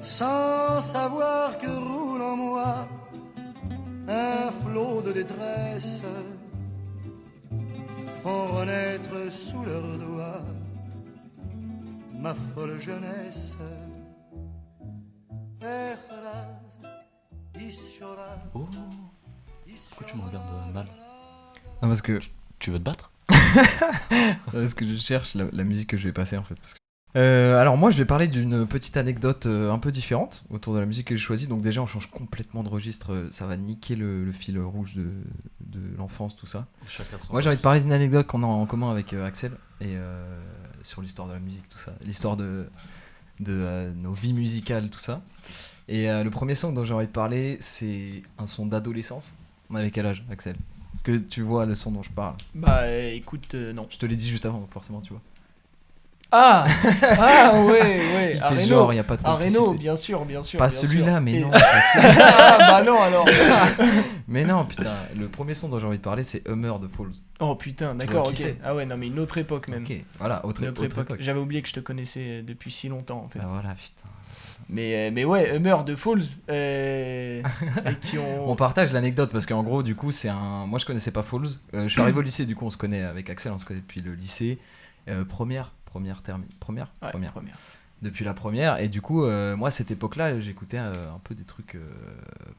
sans 0.00 0.80
savoir 0.80 1.58
que 1.58 1.68
roule 1.68 2.22
en 2.22 2.36
moi 2.36 2.88
un 4.08 4.50
flot 4.50 5.02
de 5.02 5.12
détresse, 5.12 6.02
font 8.22 8.46
renaître 8.46 9.30
sous 9.30 9.64
leurs 9.64 9.98
doigts 9.98 10.44
ma 12.14 12.34
folle 12.34 12.80
jeunesse. 12.80 13.54
Oh, 18.54 18.66
pourquoi 19.88 20.06
tu 20.06 20.16
me 20.16 20.22
regardes 20.22 20.74
mal? 20.74 20.86
Non, 21.82 21.88
parce 21.88 22.02
que, 22.02 22.18
Tu 22.58 22.70
veux 22.70 22.78
te 22.78 22.84
battre 22.84 23.10
parce 24.52 24.74
que 24.74 24.84
je 24.86 24.96
cherche 24.96 25.34
la, 25.34 25.44
la 25.52 25.64
musique 25.64 25.88
que 25.90 25.96
je 25.96 26.04
vais 26.08 26.12
passer 26.12 26.36
en 26.36 26.44
fait. 26.44 26.54
parce 26.60 26.74
que- 26.74 26.78
Euh, 27.16 27.58
alors 27.58 27.76
moi 27.78 27.90
je 27.90 27.96
vais 27.98 28.04
parler 28.04 28.28
d'une 28.28 28.66
petite 28.66 28.96
anecdote 28.98 29.46
euh, 29.46 29.72
un 29.72 29.78
peu 29.78 29.90
différente 29.90 30.44
autour 30.50 30.74
de 30.74 30.78
la 30.78 30.86
musique 30.86 31.06
que 31.08 31.16
j'ai 31.16 31.22
choisie. 31.22 31.46
Donc 31.46 31.62
déjà 31.62 31.80
on 31.82 31.86
change 31.86 32.10
complètement 32.10 32.62
de 32.62 32.68
registre, 32.68 33.12
euh, 33.12 33.28
ça 33.30 33.46
va 33.46 33.56
niquer 33.56 33.96
le, 33.96 34.24
le 34.24 34.32
fil 34.32 34.58
rouge 34.60 34.94
de, 34.94 35.10
de 35.60 35.96
l'enfance, 35.96 36.36
tout 36.36 36.46
ça. 36.46 36.66
Moi 37.32 37.40
j'ai 37.42 37.48
envie 37.48 37.56
de 37.56 37.62
parler 37.62 37.80
d'une 37.80 37.92
anecdote 37.92 38.26
qu'on 38.26 38.42
a 38.42 38.46
en 38.46 38.66
commun 38.66 38.90
avec 38.90 39.12
Axel 39.14 39.52
et 39.80 39.96
sur 40.82 41.00
l'histoire 41.02 41.28
de 41.28 41.32
la 41.34 41.38
musique, 41.40 41.68
tout 41.68 41.78
ça, 41.78 41.92
l'histoire 42.04 42.36
de, 42.36 42.68
de 43.40 43.92
nos 44.02 44.12
vies 44.12 44.32
musicales, 44.34 44.90
tout 44.90 45.00
ça. 45.00 45.22
Et 45.88 46.06
le 46.08 46.28
premier 46.30 46.54
son 46.54 46.72
dont 46.72 46.84
j'ai 46.84 46.94
envie 46.94 47.06
de 47.06 47.12
parler, 47.12 47.56
c'est 47.60 48.22
un 48.38 48.46
son 48.46 48.66
d'adolescence. 48.66 49.34
On 49.70 49.74
avait 49.76 49.90
quel 49.90 50.06
âge, 50.06 50.24
Axel? 50.30 50.56
Est-ce 50.94 51.02
que 51.02 51.16
tu 51.18 51.42
vois 51.42 51.66
le 51.66 51.74
son 51.74 51.92
dont 51.92 52.02
je 52.02 52.10
parle 52.10 52.34
Bah 52.54 52.80
euh, 52.82 53.12
écoute, 53.12 53.54
euh, 53.54 53.72
non. 53.72 53.86
Je 53.90 53.98
te 53.98 54.06
l'ai 54.06 54.16
dit 54.16 54.28
juste 54.28 54.46
avant, 54.46 54.66
forcément 54.70 55.00
tu 55.00 55.10
vois. 55.10 55.20
Ah 56.30 56.66
Ah 57.18 57.52
ouais, 57.54 57.80
ouais, 57.80 58.32
Il 58.34 58.38
fait 58.38 58.46
Reno. 58.48 58.66
genre, 58.66 58.92
il 58.92 58.96
n'y 58.96 59.00
a 59.00 59.04
pas 59.04 59.16
de 59.16 59.22
complicité. 59.22 59.78
bien 59.78 59.96
sûr, 59.96 60.24
bien 60.26 60.42
sûr. 60.42 60.58
Pas 60.58 60.68
bien 60.68 60.76
celui-là, 60.78 61.12
sûr. 61.12 61.20
mais 61.22 61.34
Et- 61.34 61.40
non. 61.40 61.50
pas 61.52 61.58
ah 61.60 62.58
bah 62.58 62.82
non 62.82 63.00
alors. 63.00 63.26
mais 64.28 64.44
non, 64.44 64.66
putain, 64.66 64.92
le 65.16 65.28
premier 65.28 65.54
son 65.54 65.68
dont 65.70 65.78
j'ai 65.78 65.86
envie 65.86 65.96
de 65.96 66.02
parler, 66.02 66.24
c'est 66.24 66.46
Hummer 66.46 66.74
de 66.82 66.86
Falls. 66.86 67.12
Oh 67.40 67.54
putain, 67.54 67.94
d'accord, 67.94 68.24
qui 68.24 68.30
ok. 68.32 68.36
c'est 68.36 68.58
Ah 68.62 68.74
ouais, 68.74 68.84
non 68.84 68.98
mais 68.98 69.06
une 69.06 69.18
autre 69.18 69.38
époque 69.38 69.68
même. 69.68 69.84
Ok, 69.84 70.04
voilà, 70.18 70.44
autre, 70.44 70.62
Une 70.62 70.68
autre 70.68 70.84
époque. 70.84 71.16
J'avais 71.18 71.40
oublié 71.40 71.62
que 71.62 71.68
je 71.68 71.74
te 71.74 71.80
connaissais 71.80 72.42
depuis 72.42 72.70
si 72.70 72.88
longtemps 72.88 73.22
en 73.24 73.28
fait. 73.28 73.38
Bah 73.38 73.46
voilà, 73.48 73.74
putain. 73.74 74.08
Mais, 74.70 75.08
euh, 75.08 75.10
mais 75.14 75.24
ouais, 75.24 75.56
Hummer 75.56 75.76
de 75.86 75.96
Falls. 75.96 76.22
euh, 76.50 77.42
et 77.90 77.94
qui 77.96 78.18
ont. 78.18 78.50
On 78.50 78.54
partage 78.56 78.92
l'anecdote 78.92 79.30
parce 79.32 79.46
qu'en 79.46 79.62
gros, 79.62 79.82
du 79.82 79.94
coup, 79.94 80.12
c'est 80.12 80.28
un. 80.28 80.66
Moi, 80.66 80.78
je 80.78 80.84
connaissais 80.84 81.10
pas 81.10 81.22
Falls. 81.22 81.46
Euh, 81.74 81.84
je 81.84 81.88
suis 81.88 82.00
arrivé 82.00 82.18
au 82.18 82.22
lycée, 82.22 82.44
du 82.46 82.54
coup, 82.54 82.66
on 82.66 82.70
se 82.70 82.76
connaît 82.76 83.02
avec 83.02 83.30
Axel, 83.30 83.52
on 83.52 83.58
se 83.58 83.64
connaît 83.64 83.80
depuis 83.80 84.00
le 84.02 84.14
lycée. 84.14 84.58
Euh, 85.08 85.24
première, 85.24 85.72
première 85.86 86.22
terme, 86.22 86.44
première, 86.60 86.92
Ouais, 87.02 87.10
première. 87.10 87.32
première. 87.32 87.56
Depuis 88.02 88.24
la 88.24 88.34
première. 88.34 88.78
Et 88.80 88.88
du 88.88 89.00
coup, 89.00 89.26
moi, 89.26 89.68
à 89.68 89.70
cette 89.70 89.90
époque-là, 89.90 90.38
j'écoutais 90.38 90.78
un 90.78 91.18
peu 91.24 91.34
des 91.34 91.42
trucs 91.44 91.76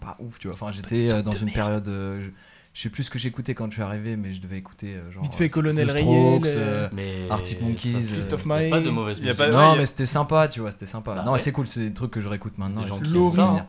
pas 0.01 0.17
ouf, 0.19 0.37
tu 0.39 0.47
vois. 0.47 0.55
Enfin, 0.55 0.71
j'étais 0.73 1.23
dans 1.23 1.31
une 1.31 1.51
période. 1.51 1.85
je, 1.87 2.29
je 2.79 2.83
sais 2.83 2.89
plus 2.89 3.03
ce 3.03 3.09
que 3.09 3.19
j'écoutais 3.19 3.53
quand 3.55 3.65
je 3.65 3.74
suis 3.74 3.81
arrivé, 3.81 4.15
mais 4.15 4.31
je 4.31 4.39
devais 4.39 4.57
écouter 4.57 4.93
euh, 4.95 5.12
genre. 5.12 5.21
Vite 5.21 5.36
fait, 5.36 5.48
euh, 5.48 5.50
Colonel 5.50 5.88
The 5.88 5.91
Rayel, 5.91 6.07
euh, 6.07 6.39
euh, 6.55 6.89
Mais 6.93 7.29
Arctic 7.29 7.62
Monkeys, 7.62 8.01
Fist 8.01 8.31
of 8.31 8.45
y 8.45 8.51
a 8.53 8.57
Mine. 8.57 8.69
pas 8.69 8.79
de 8.79 8.89
mauvaise 8.89 9.19
musique. 9.19 9.38
non, 9.38 9.45
ouais, 9.48 9.51
y 9.51 9.55
a- 9.57 9.75
mais 9.75 9.86
c'était 9.86 10.05
sympa, 10.05 10.48
tu 10.48 10.62
vois, 10.62 10.71
c'était 10.71 10.86
sympa. 10.86 11.13
Bah 11.13 11.24
non, 11.24 11.31
ouais. 11.31 11.33
mais 11.33 11.39
c'est 11.39 11.51
cool, 11.51 11.67
c'est 11.67 11.81
des 11.81 11.93
trucs 11.93 12.12
que 12.12 12.21
je 12.21 12.29
réécoute 12.29 12.57
maintenant. 12.57 12.79
Des 12.79 12.86
et 12.88 12.89
gens 12.89 13.00
qui 13.01 13.13
aiment 13.17 13.29
ça, 13.31 13.50
hein. 13.50 13.67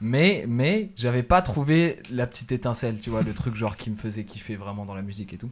Mais, 0.00 0.46
mais 0.48 0.90
j'avais 0.96 1.22
pas 1.22 1.42
trouvé 1.42 1.98
la 2.10 2.26
petite 2.26 2.50
étincelle, 2.50 2.98
tu 2.98 3.10
vois, 3.10 3.20
le 3.22 3.34
truc 3.34 3.54
genre 3.54 3.76
qui 3.76 3.90
me 3.90 3.94
faisait 3.96 4.24
kiffer 4.24 4.56
vraiment 4.56 4.86
dans 4.86 4.94
la 4.94 5.02
musique 5.02 5.34
et 5.34 5.36
tout. 5.38 5.50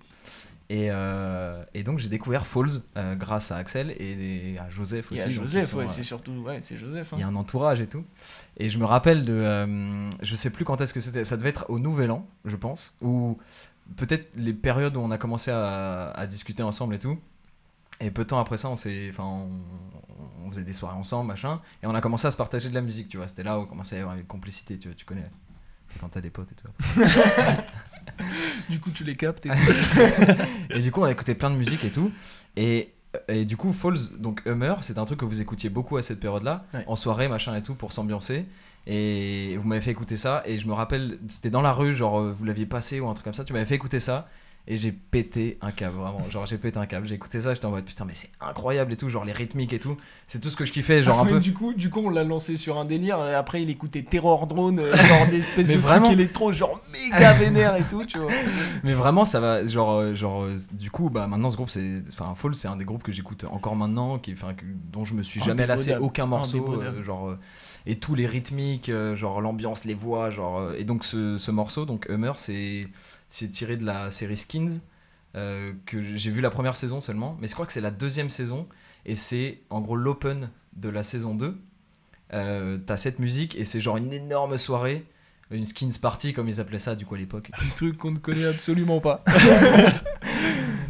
Et, 0.71 0.89
euh, 0.91 1.63
et 1.75 1.83
donc 1.83 1.99
j'ai 1.99 2.09
découvert 2.09 2.47
Falls 2.47 2.71
euh, 2.97 3.15
grâce 3.17 3.53
à 3.53 3.57
Axel 3.57 3.91
et, 3.99 4.57
à 4.59 4.71
Joseph 4.71 5.09
Il 5.11 5.15
aussi. 5.15 5.21
y 5.21 5.23
a 5.23 5.27
donc 5.27 5.35
Joseph, 5.45 5.75
ouais, 5.75 5.85
euh, 5.85 5.89
c'est 5.89 6.03
surtout. 6.03 6.33
Ouais, 6.33 6.61
c'est 6.63 6.79
Joseph. 6.79 7.13
hein. 7.13 7.17
il 7.19 7.21
y 7.21 7.23
a 7.23 7.27
un 7.29 7.37
entourage 7.37 7.81
et 7.81 7.87
tout. 7.87 8.05
Et 8.57 8.71
je 8.71 8.79
me 8.79 8.85
rappelle 8.87 9.25
de. 9.27 9.35
euh, 9.35 10.09
je 10.23 10.35
sais 10.35 10.49
plus 10.51 10.65
quand 10.65 10.81
est-ce 10.81 10.95
que 10.95 11.01
c'était. 11.01 11.25
Ça 11.27 11.37
devait 11.37 11.51
être 11.51 11.67
au 11.69 11.79
Nouvel 11.79 12.11
An, 12.11 12.27
je 12.47 12.57
pense. 12.57 12.95
Ou 13.03 13.39
peut-être 13.97 14.31
les 14.37 14.55
périodes 14.55 14.97
où 14.97 15.01
on 15.01 15.11
a 15.11 15.19
commencé 15.19 15.51
à, 15.51 16.11
à 16.13 16.27
discuter 16.27 16.63
ensemble 16.63 16.95
et 16.95 16.99
tout. 16.99 17.19
Et 18.01 18.11
peu 18.11 18.25
de 18.25 18.29
temps 18.29 18.41
après 18.41 18.57
ça, 18.57 18.71
on 18.71 18.77
s'est. 18.77 19.09
Enfin, 19.11 19.25
on, 19.25 19.51
on 20.47 20.51
faisait 20.51 20.65
des 20.65 20.73
soirées 20.73 20.97
ensemble, 20.97 21.29
machin. 21.29 21.61
Et 21.83 21.87
on 21.87 21.95
a 21.95 22.01
commencé 22.01 22.27
à 22.27 22.31
se 22.31 22.37
partager 22.39 22.71
de 22.71 22.75
la 22.75 22.81
musique, 22.81 23.09
tu 23.09 23.19
vois. 23.19 23.29
C'était 23.29 23.43
là 23.43 23.59
où 23.59 23.63
on 23.63 23.67
commençait 23.67 23.97
à 23.97 23.99
y 23.99 24.03
avoir 24.03 24.17
une 24.17 24.25
complicité, 24.25 24.79
tu 24.79 24.89
vois. 24.89 24.95
Tu 24.95 25.05
connais. 25.05 25.31
Quand 26.01 26.09
t'as 26.09 26.23
des 26.23 26.31
potes 26.31 26.51
et 26.51 26.55
tout. 26.57 26.69
Du 28.71 28.81
coup, 28.81 28.91
tu 28.91 29.05
les 29.05 29.15
captes 29.17 29.47
et 29.47 29.51
Et 30.71 30.81
du 30.81 30.91
coup, 30.91 31.01
on 31.01 31.05
a 31.05 31.11
écouté 31.13 31.35
plein 31.35 31.51
de 31.51 31.57
musique 31.57 31.85
et 31.85 31.91
tout. 31.91 32.11
Et, 32.57 32.93
et 33.29 33.45
du 33.45 33.57
coup, 33.57 33.73
Falls, 33.73 33.99
donc 34.19 34.43
Hummer, 34.47 34.75
c'est 34.81 34.99
un 34.99 35.05
truc 35.05 35.21
que 35.21 35.25
vous 35.25 35.41
écoutiez 35.41 35.71
beaucoup 35.71 35.97
à 35.97 36.03
cette 36.03 36.21
période-là, 36.21 36.67
Ouais. 36.75 36.85
en 36.87 36.97
soirée, 36.97 37.29
machin 37.29 37.55
et 37.57 37.63
tout, 37.63 37.75
pour 37.75 37.93
s'ambiancer. 37.93 38.47
Et 38.87 39.57
vous 39.57 39.67
m'avez 39.69 39.81
fait 39.81 39.91
écouter 39.93 40.17
ça. 40.17 40.43
Et 40.47 40.59
je 40.59 40.67
me 40.67 40.73
rappelle, 40.73 41.19
c'était 41.29 41.51
dans 41.51 41.63
la 41.63 41.73
rue, 41.73 41.95
genre 41.95 42.23
vous 42.23 42.45
l'aviez 42.45 42.67
passé 42.67 43.01
ou 43.01 43.09
un 43.09 43.15
truc 43.15 43.25
comme 43.25 43.35
ça. 43.35 43.45
Tu 43.45 43.53
m'avais 43.53 43.65
fait 43.65 43.75
écouter 43.77 44.01
ça. 44.01 44.29
Et 44.67 44.79
j'ai 44.79 44.93
pété 44.93 45.59
un 45.61 45.71
câble, 45.71 45.97
vraiment. 45.99 46.23
Genre, 46.31 46.47
j'ai 46.47 46.57
pété 46.57 46.79
un 46.79 46.87
câble. 46.87 47.07
J'ai 47.07 47.17
écouté 47.17 47.39
ça, 47.39 47.53
j'étais 47.53 47.67
en 47.67 47.71
mode 47.71 47.85
putain, 47.85 48.07
mais 48.07 48.15
c'est 48.15 48.31
incroyable 48.41 48.95
et 48.95 48.97
tout. 48.97 49.11
Genre, 49.11 49.23
les 49.27 49.33
rythmiques 49.33 49.75
et 49.75 49.79
tout. 49.79 49.95
C'est 50.27 50.41
tout 50.41 50.49
ce 50.49 50.57
que 50.57 50.65
je 50.65 50.73
kiffais, 50.73 51.03
genre 51.03 51.21
un 51.21 51.25
Mais 51.25 51.33
peu. 51.33 51.41
Du 51.41 51.53
coup, 51.53 51.75
du 51.75 51.91
coup, 51.91 52.01
on 52.03 52.09
l'a 52.09 52.25
lancé 52.25 52.57
sur 52.57 52.79
un 52.79 52.87
délire. 52.87 53.19
et 53.29 53.35
Après, 53.35 53.61
il 53.61 53.69
écoutait 53.69 54.01
Terror 54.03 54.47
Drone, 54.47 54.79
euh, 54.79 54.97
genre 54.97 55.27
des 55.29 55.37
espèces 55.39 55.69
Mais 55.69 55.75
de 55.75 55.81
vraiment. 55.81 56.07
trucs 56.07 56.19
électro, 56.19 56.51
genre 56.51 56.81
méga 56.93 57.35
vénère 57.35 57.77
et 57.77 57.83
tout, 57.83 58.07
tu 58.07 58.17
vois. 58.19 58.31
Mais 58.85 58.95
vraiment, 58.95 59.27
ça 59.27 59.39
va. 59.39 59.67
Genre, 59.67 59.91
euh, 59.99 60.15
genre 60.15 60.45
euh, 60.45 60.57
du 60.73 60.91
coup, 60.91 61.11
bah, 61.11 61.27
maintenant, 61.27 61.51
ce 61.51 61.57
groupe, 61.57 61.69
c'est. 61.69 62.03
Enfin, 62.09 62.35
Fall, 62.35 62.55
c'est 62.55 62.69
un 62.69 62.77
des 62.77 62.87
groupes 62.87 63.03
que 63.03 63.13
j'écoute 63.13 63.45
encore 63.51 63.77
maintenant, 63.77 64.19
qui, 64.19 64.33
enfin, 64.33 64.55
dont 64.91 65.05
je 65.05 65.13
me 65.13 65.23
suis 65.23 65.43
jamais 65.43 65.67
lassé 65.67 65.95
aucun 65.97 66.25
morceau. 66.25 66.81
Euh, 66.81 67.03
genre, 67.03 67.29
euh, 67.29 67.39
et 67.85 67.97
tous 67.97 68.15
les 68.15 68.27
rythmiques, 68.27 68.91
genre 69.15 69.43
l'ambiance, 69.43 69.85
les 69.85 69.93
voix. 69.93 70.31
Genre, 70.31 70.73
et 70.73 70.85
donc, 70.85 71.05
ce, 71.05 71.37
ce 71.37 71.51
morceau, 71.51 71.85
donc 71.85 72.07
Hummer, 72.09 72.33
c'est 72.39 72.87
c'est 73.35 73.49
tiré 73.49 73.77
de 73.77 73.85
la 73.85 74.13
série 74.13 74.37
Skins, 74.37 74.81
euh, 75.35 75.73
que 75.87 76.01
j'ai 76.01 76.31
vu 76.31 76.41
la 76.41 76.51
première 76.51 76.77
saison 76.77 77.01
seulement. 77.01 77.37
Mais 77.41 77.49
je 77.49 77.55
crois 77.55 77.67
que 77.67 77.73
c'est 77.73 77.81
la 77.81 77.91
deuxième 77.91 78.31
saison, 78.31 78.69
et 79.05 79.17
c'est 79.17 79.63
en 79.71 79.81
gros 79.81 79.97
l'open 79.97 80.51
de 80.75 80.89
la 80.89 81.03
saison 81.03 81.35
2. 81.35 81.59
Euh, 82.33 82.79
T'as 82.79 82.97
cette 82.97 83.19
musique, 83.19 83.57
et 83.57 83.65
c'est 83.65 83.81
genre 83.81 83.97
une 83.97 84.13
énorme 84.13 84.57
soirée. 84.57 85.05
Une 85.51 85.65
skins 85.65 85.99
party 86.01 86.33
comme 86.33 86.49
ils 86.49 86.61
appelaient 86.61 86.79
ça 86.79 86.95
du 86.95 87.05
coup 87.07 87.17
à 87.17 87.19
l'époque. 87.19 87.51
Des 87.61 87.75
trucs 87.75 87.99
qu'on 87.99 88.13
ne 88.13 88.19
connaît 88.19 88.47
absolument 88.47 89.01
pas. 89.01 89.25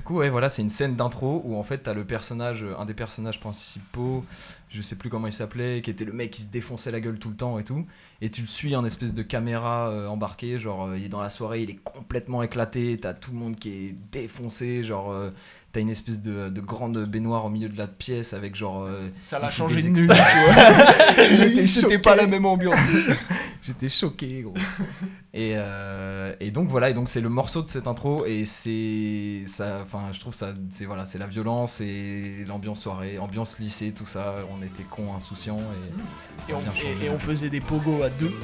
Du 0.04 0.08
coup, 0.08 0.18
ouais, 0.18 0.28
voilà, 0.28 0.50
c'est 0.50 0.61
une 0.61 0.68
scène 0.68 0.96
d'intro 0.96 1.40
où 1.46 1.56
en 1.56 1.62
fait 1.62 1.78
t'as 1.78 1.94
le 1.94 2.04
personnage, 2.04 2.62
euh, 2.62 2.78
un 2.78 2.84
des 2.84 2.92
personnages 2.92 3.40
principaux, 3.40 4.23
je 4.68 4.82
sais 4.82 4.96
plus 4.96 5.08
comment 5.08 5.28
il 5.28 5.32
s'appelait, 5.32 5.80
qui 5.80 5.88
était 5.88 6.04
le 6.04 6.12
mec 6.12 6.30
qui 6.30 6.42
se 6.42 6.49
défonçait 6.49 6.90
la 6.90 7.00
gueule 7.00 7.18
tout 7.18 7.30
le 7.30 7.37
temps 7.37 7.58
et 7.58 7.64
tout, 7.64 7.87
et 8.20 8.30
tu 8.30 8.42
le 8.42 8.46
suis 8.46 8.76
en 8.76 8.84
espèce 8.84 9.14
de 9.14 9.23
caméra 9.23 9.88
euh, 9.88 10.06
embarquée, 10.06 10.58
genre 10.58 10.88
euh, 10.88 10.99
il 10.99 11.06
est 11.06 11.08
dans 11.08 11.23
la 11.23 11.30
soirée, 11.30 11.62
il 11.62 11.70
est 11.70 11.82
complètement 11.82 12.42
éclaté, 12.42 12.99
t'as 13.00 13.14
tout 13.14 13.30
le 13.30 13.38
monde 13.38 13.56
qui 13.56 13.70
est 13.70 13.94
défoncé, 14.12 14.84
genre 14.84 15.11
euh, 15.11 15.30
t'as 15.73 15.80
une 15.80 15.88
espèce 15.88 16.20
de, 16.20 16.50
de 16.50 16.61
grande 16.61 17.02
baignoire 17.06 17.46
au 17.46 17.49
milieu 17.49 17.70
de 17.70 17.78
la 17.78 17.87
pièce 17.88 18.34
avec 18.34 18.56
genre. 18.56 18.87
Ça 19.25 19.38
l'a 19.38 19.50
changé 19.50 19.80
de 19.80 19.88
extras. 19.88 20.16
tu 20.16 21.34
vois. 21.34 21.64
J'étais 21.64 21.99
pas 21.99 22.14
la 22.14 22.26
même 22.26 22.44
ambiance. 22.44 22.76
J'étais 23.64 23.88
choqué, 23.88 24.42
gros. 24.42 24.52
et, 25.33 25.54
euh, 25.56 26.35
et 26.38 26.50
donc 26.50 26.68
voilà, 26.68 26.90
et 26.90 26.94
donc 26.94 27.09
c'est 27.09 27.23
le 27.23 27.30
morceau 27.30 27.62
de 27.62 27.68
cette 27.68 27.87
intro 27.87 28.26
et 28.26 28.44
c'est 28.44 29.44
ça. 29.47 29.78
Enfin, 29.80 30.11
je 30.12 30.21
trouve 30.21 30.35
ça, 30.35 30.54
c'est 30.68 30.85
voilà, 30.85 31.06
c'est 31.06 31.18
la 31.18 31.26
violence 31.26 31.80
et 31.80 32.44
l'ambiance 32.47 32.83
soirée, 32.83 33.18
ambiance 33.18 33.59
lycée, 33.59 33.92
tout 33.92 34.04
ça. 34.04 34.35
On 34.50 34.62
était 34.62 34.83
cons, 34.83 35.14
insouciants 35.14 35.61
et, 35.61 36.50
Et 36.50 36.54
on, 36.54 36.61
et 37.04 37.09
on 37.09 37.18
faisait 37.18 37.49
des 37.49 37.61
pogos 37.61 38.02
à 38.02 38.11
deux. 38.11 38.35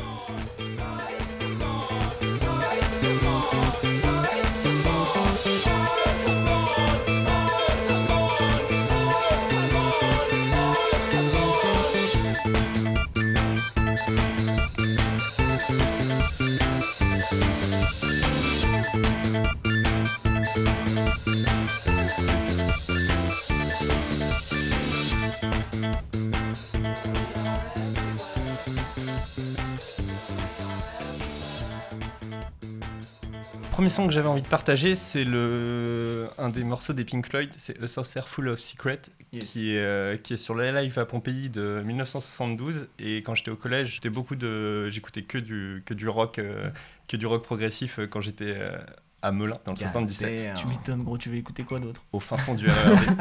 Son 33.90 34.06
que 34.06 34.12
j'avais 34.12 34.28
envie 34.28 34.42
de 34.42 34.46
partager, 34.46 34.96
c'est 34.96 35.24
le 35.24 36.26
un 36.38 36.48
des 36.48 36.62
morceaux 36.64 36.92
des 36.92 37.04
Pink 37.04 37.26
Floyd, 37.28 37.50
c'est 37.56 37.82
A 37.82 37.86
Saucer 37.86 38.20
Full 38.26 38.48
of 38.48 38.60
Secrets, 38.60 39.02
Yes. 39.32 39.44
qui, 39.44 39.76
est, 39.76 39.78
euh, 39.80 40.16
qui 40.16 40.34
est 40.34 40.36
sur 40.36 40.54
le 40.54 40.72
live 40.72 40.98
à 40.98 41.04
Pompéi 41.06 41.50
de 41.50 41.82
1972. 41.86 42.88
Et 42.98 43.18
quand 43.18 43.36
j'étais 43.36 43.50
au 43.52 43.56
collège, 43.56 43.94
j'étais 43.94 44.10
beaucoup 44.10 44.34
de, 44.34 44.90
j'écoutais 44.90 45.22
que 45.22 45.38
du 45.38 45.82
que 45.86 45.94
du 45.94 46.08
rock, 46.08 46.38
euh, 46.40 46.68
que 47.06 47.16
du 47.16 47.26
rock 47.26 47.44
progressif 47.44 48.00
euh, 48.00 48.06
quand 48.08 48.20
j'étais 48.20 48.54
euh, 48.56 48.76
à 49.22 49.30
Melun 49.30 49.54
dans 49.64 49.72
le 49.72 49.76
77 49.78 50.54
Tu 50.56 50.66
m'étonnes, 50.66 51.04
gros, 51.04 51.16
tu 51.18 51.30
vas 51.30 51.36
écouter 51.36 51.62
quoi 51.62 51.78
d'autre? 51.78 52.02
Au 52.12 52.18
fin 52.18 52.38
fond 52.38 52.54
du 52.54 52.66
RERD. 52.66 53.20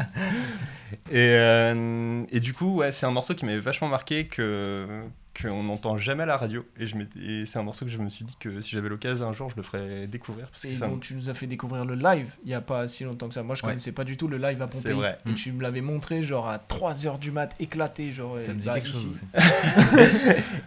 et, 1.10 1.28
euh, 1.30 2.22
et 2.32 2.40
du 2.40 2.54
coup, 2.54 2.78
ouais, 2.78 2.90
c'est 2.90 3.06
un 3.06 3.10
morceau 3.12 3.34
qui 3.34 3.44
m'avait 3.44 3.60
vachement 3.60 3.88
marqué 3.88 4.24
que 4.26 5.02
qu'on 5.42 5.62
n'entend 5.62 5.96
jamais 5.98 6.22
à 6.22 6.26
la 6.26 6.36
radio. 6.36 6.64
Et, 6.78 6.86
je 6.86 6.96
m'étais- 6.96 7.18
et 7.20 7.46
c'est 7.46 7.58
un 7.58 7.62
morceau 7.62 7.84
que 7.84 7.90
je 7.90 7.98
me 7.98 8.08
suis 8.08 8.24
dit 8.24 8.36
que 8.40 8.60
si 8.60 8.70
j'avais 8.70 8.88
l'occasion 8.88 9.28
un 9.28 9.32
jour, 9.32 9.50
je 9.50 9.56
le 9.56 9.62
ferais 9.62 10.06
découvrir. 10.06 10.48
Parce 10.50 10.62
que 10.62 10.68
Et 10.68 10.74
ça 10.76 10.86
me- 10.86 10.92
donc, 10.92 11.02
tu 11.02 11.14
nous 11.14 11.28
as 11.28 11.34
fait 11.34 11.46
découvrir 11.46 11.84
le 11.84 11.94
live 11.94 12.34
il 12.44 12.50
y 12.50 12.54
a 12.54 12.60
pas 12.60 12.88
si 12.88 13.04
longtemps 13.04 13.28
que 13.28 13.34
ça. 13.34 13.42
Moi, 13.42 13.54
je 13.54 13.62
Ouais. 13.62 13.68
connaissais 13.70 13.92
pas 13.92 14.04
du 14.04 14.16
tout 14.16 14.28
le 14.28 14.36
live 14.38 14.60
à 14.62 14.68
C'est 14.70 14.78
Pompéi. 14.82 14.92
vrai. 14.92 15.18
Et 15.28 15.34
tu 15.34 15.52
me 15.52 15.62
l'avais 15.62 15.80
montré, 15.80 16.22
genre 16.22 16.48
à 16.48 16.58
3h 16.58 17.18
du 17.18 17.30
mat, 17.30 17.54
éclaté. 17.60 18.12
Genre, 18.12 18.38
Ça 18.38 18.52
me 18.54 18.58
dit 18.60 18.66
bah, 18.66 18.74
quelque 18.74 18.88
chose 18.88 19.06
aussi. 19.10 19.24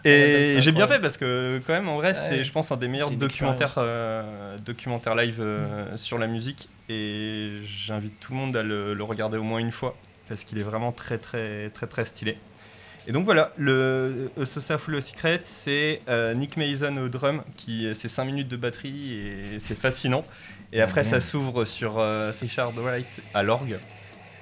Et 0.06 0.56
c'est 0.56 0.62
j'ai 0.62 0.72
bien 0.72 0.88
fait 0.88 1.00
parce 1.00 1.18
que 1.18 1.62
quand 1.66 1.74
même 1.74 1.88
en 1.90 1.96
vrai 1.98 2.04
Ouais. 2.14 2.20
c'est 2.30 2.44
je 2.44 2.52
pense 2.52 2.72
un 2.72 2.78
des 2.78 2.88
meilleurs 2.88 3.08
C'est 3.10 3.16
documentaires 3.16 3.74
euh, 3.78 4.58
documentaires 4.60 5.16
live 5.16 5.38
euh, 5.40 5.96
sur 5.98 6.18
la 6.18 6.28
musique 6.28 6.70
et 6.90 7.60
j'invite 7.64 8.20
tout 8.20 8.34
le 8.34 8.38
monde 8.40 8.56
à 8.58 8.64
le, 8.64 8.94
le 8.94 9.04
regarder 9.04 9.38
au 9.38 9.44
moins 9.44 9.60
une 9.60 9.72
fois 9.72 9.96
parce 10.28 10.44
qu'il 10.44 10.58
est 10.60 10.64
vraiment 10.64 10.92
très 10.92 11.18
très 11.18 11.70
très 11.70 11.88
très 11.88 12.06
stylé. 12.06 12.38
Et 13.06 13.12
donc 13.12 13.26
voilà, 13.26 13.52
le 13.58 14.32
A 14.40 14.46
Saucer 14.46 14.78
Full 14.78 14.96
of 14.96 15.04
Secrets, 15.04 15.42
c'est 15.44 16.02
euh, 16.08 16.34
Nick 16.34 16.56
Mason 16.56 16.96
au 16.98 17.10
drum, 17.10 17.44
qui 17.58 17.94
c'est 17.96 18.08
5 18.08 18.24
minutes 18.24 18.48
de 18.48 18.56
batterie 18.56 19.14
et 19.18 19.60
c'est 19.60 19.78
fascinant. 19.78 20.24
Et 20.72 20.82
après 20.82 21.04
ça 21.04 21.20
s'ouvre 21.20 21.66
sur 21.66 22.00
euh, 22.00 22.32
Richard 22.40 22.72
Wright 22.74 23.22
à 23.34 23.44
l'orgue. 23.44 23.78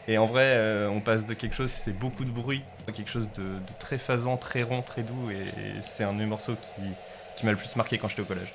Et 0.08 0.18
en 0.18 0.26
vrai, 0.26 0.44
euh, 0.46 0.90
on 0.90 1.00
passe 1.00 1.26
de 1.26 1.34
quelque 1.34 1.56
chose, 1.56 1.72
c'est 1.72 1.98
beaucoup 1.98 2.26
de 2.26 2.32
bruit, 2.32 2.62
à 2.88 2.92
quelque 2.92 3.10
chose 3.10 3.32
de, 3.32 3.44
de 3.44 3.74
très 3.80 3.98
phasant, 3.98 4.38
très 4.38 4.64
rond, 4.64 4.82
très 4.82 5.04
doux. 5.04 5.30
Et, 5.32 5.46
c'est 5.82 6.04
un 6.04 6.14
des 6.14 6.26
morceaux 6.26 6.56
qui, 6.56 6.82
qui 7.38 7.46
m'a 7.46 7.52
le 7.52 7.58
plus 7.58 7.76
marqué 7.76 7.98
quand 7.98 8.08
j'étais 8.08 8.22
au 8.22 8.26
collège. 8.26 8.54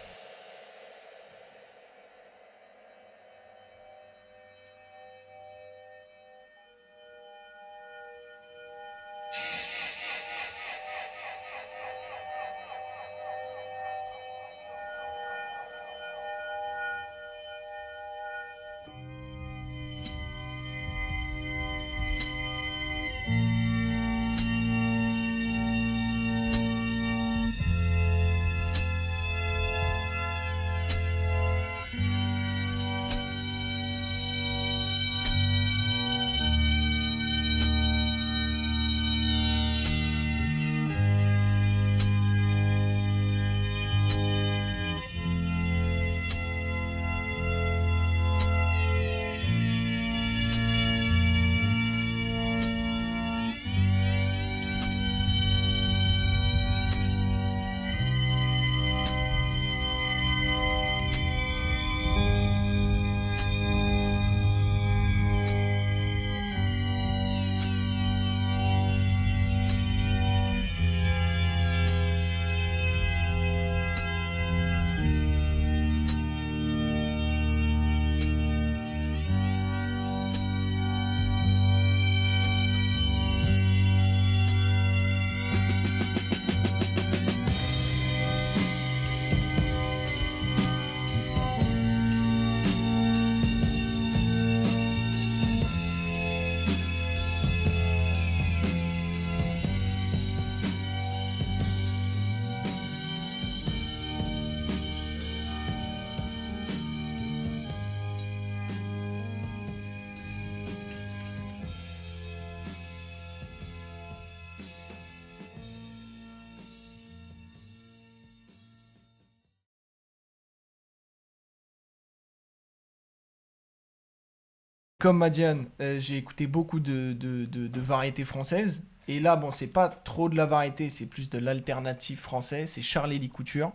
Comme 124.98 125.18
Madiane, 125.18 125.66
euh, 125.82 126.00
j'ai 126.00 126.16
écouté 126.16 126.46
beaucoup 126.46 126.80
de, 126.80 127.12
de, 127.12 127.44
de, 127.44 127.68
de 127.68 127.80
variétés 127.80 128.24
françaises. 128.24 128.84
Et 129.08 129.20
là, 129.20 129.36
bon, 129.36 129.50
c'est 129.50 129.66
pas 129.66 129.88
trop 129.90 130.28
de 130.30 130.36
la 130.36 130.46
variété, 130.46 130.88
c'est 130.88 131.04
plus 131.06 131.28
de 131.28 131.38
l'alternative 131.38 132.18
français. 132.18 132.66
C'est 132.66 132.80
Charlie 132.82 133.28
Couture, 133.28 133.72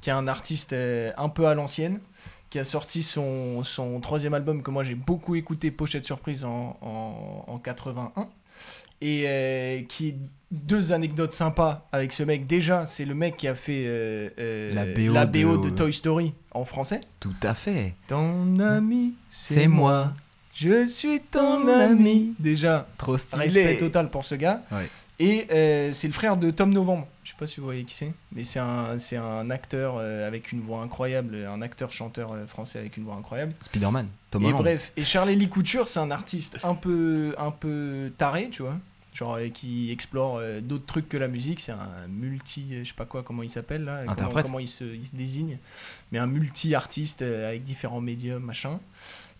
qui 0.00 0.08
est 0.08 0.12
un 0.12 0.26
artiste 0.26 0.72
euh, 0.72 1.12
un 1.18 1.28
peu 1.28 1.46
à 1.46 1.54
l'ancienne, 1.54 2.00
qui 2.48 2.58
a 2.58 2.64
sorti 2.64 3.02
son, 3.02 3.62
son 3.62 4.00
troisième 4.00 4.32
album 4.34 4.62
que 4.62 4.70
moi 4.70 4.84
j'ai 4.84 4.94
beaucoup 4.94 5.34
écouté, 5.36 5.70
Pochette 5.70 6.06
Surprise, 6.06 6.44
en, 6.44 6.78
en, 6.80 7.44
en 7.46 7.58
81. 7.58 8.26
Et 9.00 9.24
euh, 9.28 9.82
qui 9.82 10.16
deux 10.50 10.92
anecdotes 10.92 11.30
sympas 11.32 11.86
avec 11.92 12.10
ce 12.12 12.22
mec. 12.22 12.46
Déjà, 12.46 12.86
c'est 12.86 13.04
le 13.04 13.14
mec 13.14 13.36
qui 13.36 13.46
a 13.46 13.54
fait 13.54 13.84
euh, 13.86 14.30
euh, 14.40 14.74
La 15.12 15.26
BO 15.26 15.58
de... 15.58 15.68
de- 15.68 15.76
Toy 15.76 15.92
Story 15.92 16.32
en 16.52 16.64
français. 16.64 17.00
Tout 17.20 17.36
à 17.42 17.52
fait. 17.54 17.94
Ton 18.08 18.58
ami, 18.58 19.14
C'est 19.28 19.68
moi. 19.68 20.14
Je 20.60 20.84
suis 20.86 21.20
ton 21.20 21.68
ami. 21.68 22.34
Déjà, 22.38 22.88
Trop 22.98 23.16
stylé. 23.16 23.44
respect 23.44 23.78
total 23.78 24.10
pour 24.10 24.24
ce 24.24 24.34
gars. 24.34 24.62
Ouais. 24.72 24.88
Et 25.20 25.46
euh, 25.52 25.92
c'est 25.92 26.06
le 26.08 26.12
frère 26.12 26.36
de 26.36 26.50
Tom 26.50 26.72
Novembre. 26.72 27.06
Je 27.24 27.30
sais 27.30 27.36
pas 27.38 27.46
si 27.46 27.60
vous 27.60 27.66
voyez 27.66 27.84
qui 27.84 27.94
c'est, 27.94 28.12
mais 28.32 28.42
c'est 28.44 28.58
un, 28.60 28.98
c'est 28.98 29.16
un 29.16 29.50
acteur 29.50 29.94
euh, 29.98 30.26
avec 30.26 30.50
une 30.52 30.60
voix 30.60 30.80
incroyable, 30.82 31.36
un 31.48 31.60
acteur-chanteur 31.62 32.32
euh, 32.32 32.46
français 32.46 32.78
avec 32.78 32.96
une 32.96 33.04
voix 33.04 33.16
incroyable. 33.16 33.52
Spider-Man. 33.60 34.08
Tom 34.30 34.42
et 34.42 34.46
Holland. 34.46 34.62
bref, 34.62 34.92
et 34.96 35.04
Charlie 35.04 35.36
Lee 35.36 35.48
Couture, 35.48 35.86
c'est 35.88 35.98
un 36.00 36.10
artiste 36.10 36.58
un 36.64 36.74
peu, 36.74 37.34
un 37.38 37.50
peu 37.50 38.12
taré, 38.16 38.48
tu 38.50 38.62
vois. 38.62 38.78
Genre 39.12 39.38
qui 39.52 39.90
explore 39.90 40.40
d'autres 40.62 40.86
trucs 40.86 41.08
que 41.08 41.16
la 41.16 41.26
musique. 41.26 41.58
C'est 41.58 41.72
un 41.72 42.06
multi, 42.08 42.78
je 42.84 42.88
sais 42.88 42.94
pas 42.94 43.06
quoi, 43.06 43.24
comment 43.24 43.42
il 43.42 43.50
s'appelle 43.50 43.84
là, 43.84 44.00
Interprète. 44.06 44.46
comment 44.46 44.60
il, 44.60 44.68
se, 44.68 44.84
il 44.84 45.04
se 45.06 45.16
désigne. 45.16 45.58
Mais 46.12 46.18
un 46.20 46.26
multi-artiste 46.28 47.22
avec 47.22 47.64
différents 47.64 48.00
médiums, 48.00 48.42
machin. 48.44 48.78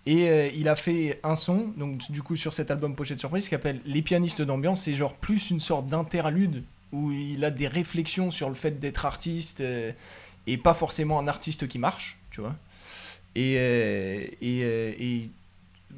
Et 0.06 0.28
euh, 0.28 0.48
il 0.56 0.68
a 0.68 0.76
fait 0.76 1.20
un 1.22 1.37
son, 1.37 1.72
donc 1.76 2.11
du 2.11 2.22
coup 2.22 2.37
sur 2.37 2.54
cet 2.54 2.70
album 2.70 2.94
Pochette 2.94 3.18
Surprise, 3.18 3.44
qui 3.44 3.50
s'appelle 3.50 3.80
Les 3.84 4.02
pianistes 4.02 4.42
d'ambiance. 4.42 4.82
C'est 4.82 4.94
genre 4.94 5.14
plus 5.14 5.50
une 5.50 5.61
sorte 5.61 5.87
d'interlude 5.87 6.64
où 6.92 7.12
il 7.12 7.44
a 7.44 7.50
des 7.50 7.68
réflexions 7.68 8.30
sur 8.30 8.48
le 8.48 8.54
fait 8.54 8.78
d'être 8.78 9.04
artiste 9.04 9.61
euh, 9.61 9.92
et 10.46 10.56
pas 10.56 10.74
forcément 10.74 11.18
un 11.18 11.28
artiste 11.28 11.68
qui 11.68 11.78
marche, 11.78 12.18
tu 12.30 12.40
vois. 12.40 12.56
Et, 13.34 13.56
euh, 13.58 14.24
et, 14.40 15.16
et 15.20 15.30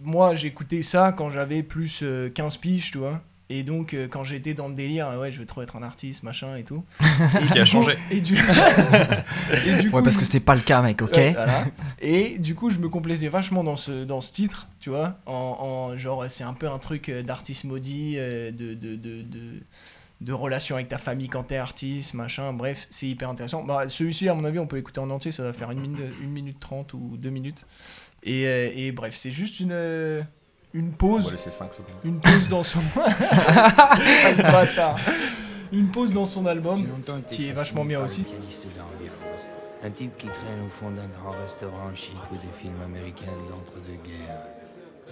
moi 0.03 0.35
j'écoutais 0.35 0.83
ça 0.83 1.13
quand 1.13 1.31
j'avais 1.31 1.63
plus 1.63 2.01
euh, 2.03 2.29
15 2.31 2.57
piges, 2.57 2.91
tu 2.91 2.99
vois. 2.99 3.23
Et 3.53 3.65
donc 3.65 3.95
euh, 3.95 4.07
quand 4.09 4.23
j'étais 4.23 4.55
dans 4.55 4.69
le 4.69 4.75
délire, 4.75 5.09
euh, 5.09 5.19
ouais, 5.19 5.33
je 5.33 5.41
veux 5.41 5.45
trop 5.47 5.61
être 5.63 5.75
un 5.75 5.83
artiste, 5.83 6.23
machin 6.23 6.55
et 6.57 6.63
tout. 6.63 6.85
Et 7.01 7.41
Ce 7.41 7.53
qui 7.53 7.59
a 7.59 7.63
coup- 7.63 7.67
changé. 7.67 7.99
Et 8.13 8.21
du, 8.21 8.37
et 9.67 9.75
du 9.83 9.89
Ouais, 9.89 9.91
coup, 9.91 10.03
parce 10.03 10.17
que 10.17 10.25
c'est 10.25 10.41
pas 10.41 10.55
le 10.55 10.61
cas, 10.61 10.81
mec, 10.83 11.03
ok 11.03 11.13
Ouais, 11.17 11.33
voilà. 11.33 11.65
Et 12.01 12.39
du 12.39 12.55
coup, 12.55 12.71
je 12.71 12.79
me 12.79 12.89
complaisais 12.89 13.29
vachement 13.29 13.65
dans 13.65 13.77
ce, 13.77 14.05
dans 14.05 14.21
ce 14.21 14.33
titre, 14.33 14.69
tu 14.79 14.91
vois. 14.91 15.19
En, 15.27 15.33
en- 15.93 15.97
genre, 15.99 16.25
c'est 16.29 16.45
un 16.45 16.53
peu 16.55 16.69
un 16.71 16.79
truc 16.79 17.09
euh, 17.09 17.23
d'artiste 17.23 17.65
maudit, 17.65 18.15
euh, 18.19 18.53
de, 18.53 18.75
de, 18.75 18.95
de, 18.95 19.23
de, 19.23 19.41
de 20.21 20.33
relations 20.33 20.77
avec 20.77 20.87
ta 20.89 20.99
famille 20.99 21.29
quand 21.29 21.43
t'es 21.43 21.57
artiste, 21.57 22.15
machin, 22.15 22.53
bref, 22.53 22.87
c'est 22.91 23.07
hyper 23.09 23.29
intéressant. 23.31 23.65
Bah, 23.65 23.89
celui-ci, 23.89 24.29
à 24.29 24.35
mon 24.35 24.45
avis, 24.45 24.59
on 24.61 24.67
peut 24.69 24.77
l'écouter 24.77 25.01
en 25.01 25.11
entier, 25.11 25.33
ça 25.33 25.43
va 25.43 25.53
faire 25.53 25.71
une 25.73 25.81
minute, 25.81 26.01
une 26.23 26.31
minute 26.31 26.61
30 26.61 26.95
ou 26.95 27.17
deux 27.17 27.31
minutes. 27.31 27.67
Et, 28.23 28.47
euh, 28.47 28.71
et 28.75 28.93
bref, 28.93 29.15
c'est 29.17 29.31
juste 29.33 29.59
une, 29.61 29.73
euh, 29.73 30.23
une 30.73 30.89
On 30.89 30.93
pause 30.93 31.27
va 31.27 31.33
laisser 31.33 31.51
5 31.51 31.75
secondes. 31.75 31.91
une 32.05 32.21
pause 32.21 32.49
dans 32.49 32.63
son 32.63 32.79
une 35.73 35.89
pause 35.89 36.13
dans 36.13 36.27
son 36.27 36.47
album 36.47 36.87
qui 37.29 37.49
est 37.49 37.53
vachement 37.53 37.85
bien 37.85 38.03
aussi. 38.05 38.25
Un 39.83 39.91
type 39.91 40.17
qui 40.19 40.27
traîne 40.27 40.63
au 40.67 40.69
fond 40.69 40.91
d'un 40.91 41.09
grand 41.21 41.33
restaurant 41.41 41.93
chic 41.95 42.17
ou 42.33 42.37
des 42.37 42.53
films 42.61 42.81
américains 42.85 43.25
de 43.27 43.51
l'entre-deux-guerres. 43.51 44.43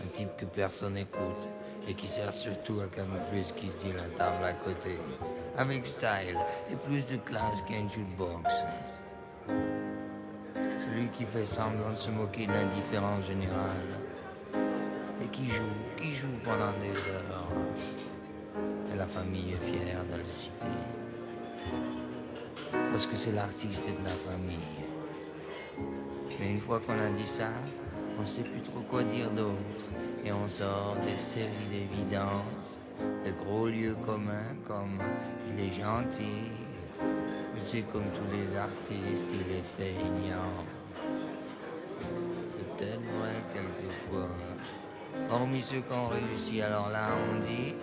Un 0.04 0.08
type 0.16 0.28
que 0.36 0.44
personne 0.44 0.94
n'écoute 0.94 1.48
et 1.88 1.94
qui 1.94 2.08
sert 2.08 2.32
surtout 2.32 2.80
à 2.80 2.86
camoufler 2.94 3.42
ce 3.42 3.52
qui 3.54 3.68
se 3.68 3.74
dit 3.76 3.90
à 3.92 3.96
la 3.96 4.08
table 4.16 4.44
à 4.44 4.52
côté. 4.52 4.98
Avec 5.56 5.86
style 5.86 6.36
et 6.70 6.76
plus 6.86 7.02
de 7.06 7.16
classe 7.22 7.62
qu'un 7.66 7.88
jukebox. 7.88 8.52
Celui 10.84 11.08
qui 11.16 11.24
fait 11.24 11.46
semblant 11.46 11.90
de 11.90 11.96
se 11.96 12.10
moquer 12.10 12.46
de 12.46 12.52
l'indifférence 12.52 13.24
générale. 13.26 13.98
Qui 15.32 15.50
joue, 15.50 15.62
qui 15.96 16.14
joue 16.14 16.26
pendant 16.42 16.72
des 16.80 16.96
heures. 17.10 17.48
Et 18.92 18.96
la 18.96 19.06
famille 19.06 19.52
est 19.52 19.64
fière 19.70 20.04
de 20.04 20.18
le 20.18 20.28
citer. 20.28 20.66
Parce 22.90 23.06
que 23.06 23.14
c'est 23.14 23.32
l'artiste 23.32 23.86
de 23.86 24.04
la 24.04 24.10
famille. 24.10 24.58
Mais 26.40 26.50
une 26.50 26.60
fois 26.60 26.80
qu'on 26.80 26.98
a 26.98 27.10
dit 27.10 27.26
ça, 27.26 27.50
on 28.20 28.26
sait 28.26 28.42
plus 28.42 28.62
trop 28.62 28.80
quoi 28.80 29.04
dire 29.04 29.30
d'autre. 29.30 29.52
Et 30.24 30.32
on 30.32 30.48
sort 30.48 30.96
des 31.04 31.16
séries 31.16 31.68
d'évidence, 31.70 32.78
de 33.24 33.30
gros 33.44 33.68
lieux 33.68 33.96
communs 34.04 34.56
comme 34.66 34.98
il 35.48 35.66
est 35.66 35.72
gentil. 35.72 36.50
C'est 37.62 37.82
comme 37.92 38.10
tous 38.12 38.32
les 38.32 38.56
artistes, 38.56 39.26
il 39.32 39.56
est 39.56 39.64
feignant. 39.76 40.64
C'est 42.00 42.76
peut-être 42.76 43.02
vrai 43.20 43.44
quelquefois. 43.52 44.30
Hormis 45.30 45.62
ceux 45.62 45.80
qui 45.80 45.92
ont 45.92 46.08
réussi, 46.08 46.62
alors 46.62 46.88
là 46.88 47.10
on 47.30 47.40
dit, 47.40 47.74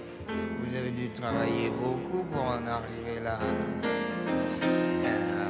vous 0.59 0.75
avez 0.75 0.91
dû 0.91 1.09
travailler 1.11 1.69
beaucoup 1.69 2.25
pour 2.25 2.41
en 2.41 2.65
arriver 2.65 3.19
là. 3.19 3.37
Ah. 5.05 5.49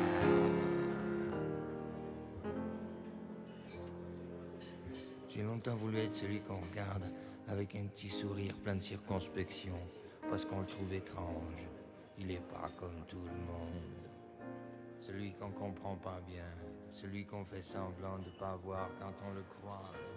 J'ai 5.29 5.43
longtemps 5.43 5.75
voulu 5.75 5.99
être 5.99 6.15
celui 6.15 6.41
qu'on 6.41 6.59
regarde 6.69 7.09
avec 7.47 7.75
un 7.75 7.85
petit 7.87 8.09
sourire 8.09 8.55
plein 8.63 8.75
de 8.75 8.81
circonspection, 8.81 9.75
parce 10.29 10.45
qu'on 10.45 10.61
le 10.61 10.65
trouve 10.65 10.93
étrange. 10.93 11.67
Il 12.17 12.31
est 12.31 12.47
pas 12.51 12.69
comme 12.79 13.03
tout 13.07 13.19
le 13.19 13.31
monde. 13.31 13.83
Celui 15.01 15.33
qu'on 15.33 15.51
comprend 15.51 15.95
pas 15.95 16.19
bien, 16.27 16.45
celui 16.91 17.25
qu'on 17.25 17.45
fait 17.45 17.61
semblant 17.61 18.17
de 18.19 18.29
pas 18.39 18.55
voir 18.63 18.89
quand 18.99 19.13
on 19.29 19.33
le 19.33 19.43
croise. 19.59 20.15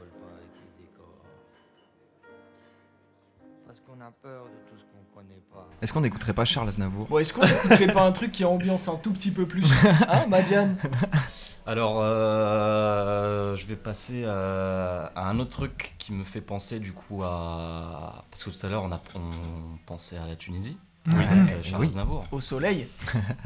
Parce 0.00 0.12
qu'il 0.12 0.20
colle 0.20 0.20
pas 0.20 0.36
avec 0.36 0.50
les 0.78 0.86
décors. 0.86 1.24
Parce 3.66 3.80
qu'on 3.80 4.00
a 4.00 4.10
peur 4.22 4.44
de 4.44 4.50
tout 4.70 4.76
ce 4.78 4.84
qu'on 4.84 5.04
connaît 5.20 5.42
pas. 5.52 5.68
Est-ce 5.82 5.92
qu'on 5.92 6.00
n'écouterait 6.00 6.32
pas 6.34 6.44
Charles 6.44 6.68
Aznavour? 6.68 7.06
Bon, 7.06 7.18
est-ce 7.18 7.32
qu'on 7.32 7.42
écouterait 7.42 7.92
pas 7.92 8.04
un 8.06 8.12
truc 8.12 8.32
qui 8.32 8.44
ambiance 8.44 8.88
un 8.88 8.96
tout 8.96 9.12
petit 9.12 9.30
peu 9.30 9.46
plus 9.46 9.66
Hein, 10.08 10.26
Madiane? 10.28 10.76
Alors, 11.66 11.98
euh, 12.00 13.54
je 13.54 13.66
vais 13.66 13.76
passer 13.76 14.22
euh, 14.24 15.06
à 15.14 15.28
un 15.28 15.38
autre 15.38 15.50
truc 15.50 15.94
qui 15.98 16.12
me 16.12 16.24
fait 16.24 16.40
penser 16.40 16.80
du 16.80 16.92
coup 16.92 17.22
à. 17.22 18.24
Parce 18.30 18.42
que 18.44 18.50
tout 18.50 18.66
à 18.66 18.68
l'heure, 18.68 18.82
on, 18.82 18.90
a, 18.92 19.00
on 19.14 19.30
pensait 19.86 20.16
à 20.16 20.26
la 20.26 20.36
Tunisie. 20.36 20.78
Oui. 21.06 21.14
avec 21.24 21.54
euh, 21.54 21.62
Charles 21.62 21.82
Oui. 21.82 21.86
Aznavour. 21.88 22.24
Au 22.32 22.40
soleil. 22.40 22.88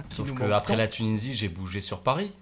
Sauf 0.08 0.32
que 0.32 0.44
après 0.50 0.76
la 0.76 0.86
Tunisie, 0.86 1.34
j'ai 1.34 1.48
bougé 1.48 1.80
sur 1.80 2.00
Paris. 2.02 2.32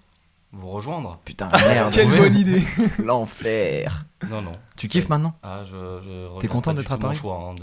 Vous 0.55 0.69
rejoindre 0.69 1.19
Putain, 1.25 1.49
merde. 1.67 1.91
Quelle 1.93 2.09
bonne 2.09 2.35
idée 2.35 2.63
L'enfer. 3.03 4.05
Non, 4.29 4.41
non. 4.41 4.53
Tu 4.77 4.87
kiffes 4.87 5.09
maintenant 5.09 5.33
Ah, 5.43 5.63
je, 5.65 5.71
je 5.71 6.39
T'es 6.39 6.47
content 6.47 6.73
d'être 6.73 6.91
à 6.91 6.97
Paris 6.97 7.17
choix 7.17 7.51
hein, 7.51 7.55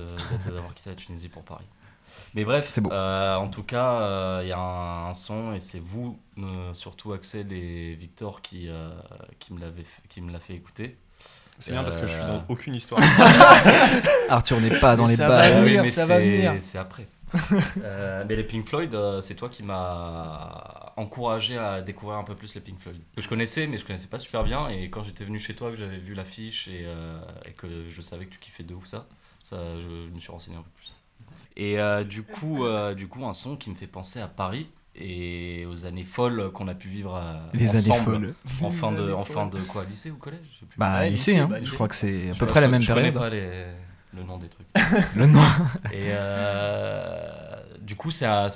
d'avoir 0.46 0.74
quitté 0.74 0.90
la 0.90 0.96
Tunisie 0.96 1.28
pour 1.28 1.42
Paris. 1.44 1.64
Mais 2.34 2.44
bref, 2.44 2.66
C'est 2.68 2.80
beau. 2.80 2.90
euh, 2.92 3.36
en 3.36 3.48
tout 3.48 3.62
cas, 3.62 4.40
il 4.42 4.48
y 4.48 4.52
a 4.52 4.58
un, 4.58 5.08
un 5.10 5.14
son 5.14 5.52
et 5.52 5.60
c'est 5.60 5.80
vous, 5.80 6.18
euh, 6.38 6.74
surtout 6.74 7.12
Axel 7.12 7.52
et 7.52 7.94
Victor, 7.94 8.42
qui, 8.42 8.68
euh, 8.68 8.90
qui 9.38 9.52
me 9.52 10.32
l'a 10.32 10.40
fait 10.40 10.54
écouter. 10.54 10.98
C'est 11.58 11.72
bien 11.72 11.84
parce 11.84 11.96
que 11.96 12.06
je 12.06 12.12
suis 12.14 12.22
Euh, 12.22 12.38
dans 12.38 12.44
aucune 12.48 12.74
histoire. 12.74 13.00
Arthur 14.30 14.60
n'est 14.60 14.78
pas 14.80 14.96
dans 14.96 15.04
Mais 15.06 15.12
les 15.16 15.16
va 15.16 15.38
Ah 15.38 15.50
oui, 15.60 15.68
venir, 15.68 15.82
mais 15.82 15.88
ça 15.88 16.06
va 16.06 16.18
venir. 16.18 16.54
C'est 16.60 16.78
après. 16.78 17.06
Euh, 17.82 18.24
mais 18.28 18.36
les 18.36 18.44
Pink 18.44 18.68
Floyd, 18.68 18.94
euh, 18.94 19.20
c'est 19.20 19.34
toi 19.34 19.48
qui 19.48 19.62
m'as 19.62 20.92
encouragé 20.96 21.56
à 21.58 21.80
découvrir 21.80 22.18
un 22.18 22.24
peu 22.24 22.34
plus 22.34 22.54
les 22.54 22.60
Pink 22.60 22.78
Floyd. 22.80 23.00
Que 23.16 23.22
je 23.22 23.28
connaissais, 23.28 23.66
mais 23.66 23.78
je 23.78 23.84
connaissais 23.84 24.08
pas 24.08 24.18
super 24.18 24.44
bien. 24.44 24.68
Et 24.68 24.90
quand 24.90 25.02
j'étais 25.04 25.24
venu 25.24 25.38
chez 25.38 25.54
toi, 25.54 25.70
que 25.70 25.76
j'avais 25.76 25.98
vu 25.98 26.14
l'affiche 26.14 26.68
et, 26.68 26.84
euh, 26.86 27.18
et 27.46 27.52
que 27.52 27.88
je 27.88 28.02
savais 28.02 28.26
que 28.26 28.32
tu 28.32 28.38
kiffais 28.38 28.62
de 28.64 28.74
ouf 28.74 28.86
ça, 28.86 29.06
ça 29.42 29.56
je, 29.76 30.06
je 30.08 30.12
me 30.12 30.18
suis 30.18 30.32
renseigné 30.32 30.56
un 30.56 30.62
peu 30.62 30.70
plus. 30.76 30.94
Et 31.56 31.78
euh, 31.78 32.04
du, 32.04 32.22
coup, 32.22 32.64
euh, 32.64 32.94
du 32.94 33.06
coup, 33.08 33.24
un 33.26 33.32
son 33.34 33.56
qui 33.56 33.70
me 33.70 33.74
fait 33.74 33.86
penser 33.86 34.20
à 34.20 34.28
Paris 34.28 34.68
et 34.96 35.66
aux 35.66 35.86
années 35.86 36.04
folles 36.04 36.50
qu'on 36.52 36.68
a 36.68 36.74
pu 36.74 36.88
vivre 36.88 37.16
euh, 37.16 37.34
Les 37.54 37.70
années 37.76 37.90
ensemble. 37.92 38.34
folles. 38.44 38.66
En 38.66 38.70
fin, 38.70 38.92
de, 38.92 39.02
années 39.02 39.12
en 39.12 39.24
fin 39.24 39.34
folles. 39.48 39.50
de 39.50 39.66
quoi 39.66 39.84
Lycée 39.84 40.10
ou 40.10 40.16
collège? 40.16 40.40
Je 40.52 40.58
sais 40.60 40.66
plus. 40.66 40.78
Bah, 40.78 41.00
Ouais, 41.00 41.10
lycée, 41.10 41.38
hein. 41.38 41.46
bah, 41.50 41.58
je 41.62 41.72
crois 41.72 41.88
que 41.88 41.94
c'est 41.94 42.30
à 42.30 42.32
Je 42.34 42.38
peu 42.38 42.46
près 42.46 42.60
la 42.60 42.68
même 42.68 42.80
je 42.82 42.92
période. 42.92 43.14
pas 43.14 43.30
les- 43.30 43.66
le 44.16 44.22
nom 44.24 44.38
des 44.38 44.48
trucs. 44.48 44.66
Le 45.16 45.26
nom. 45.26 45.40
Et 45.92 46.08
euh, 46.10 47.56
du 47.80 47.94
coup, 47.96 48.10
c'est 48.10 48.26
un- 48.26 48.48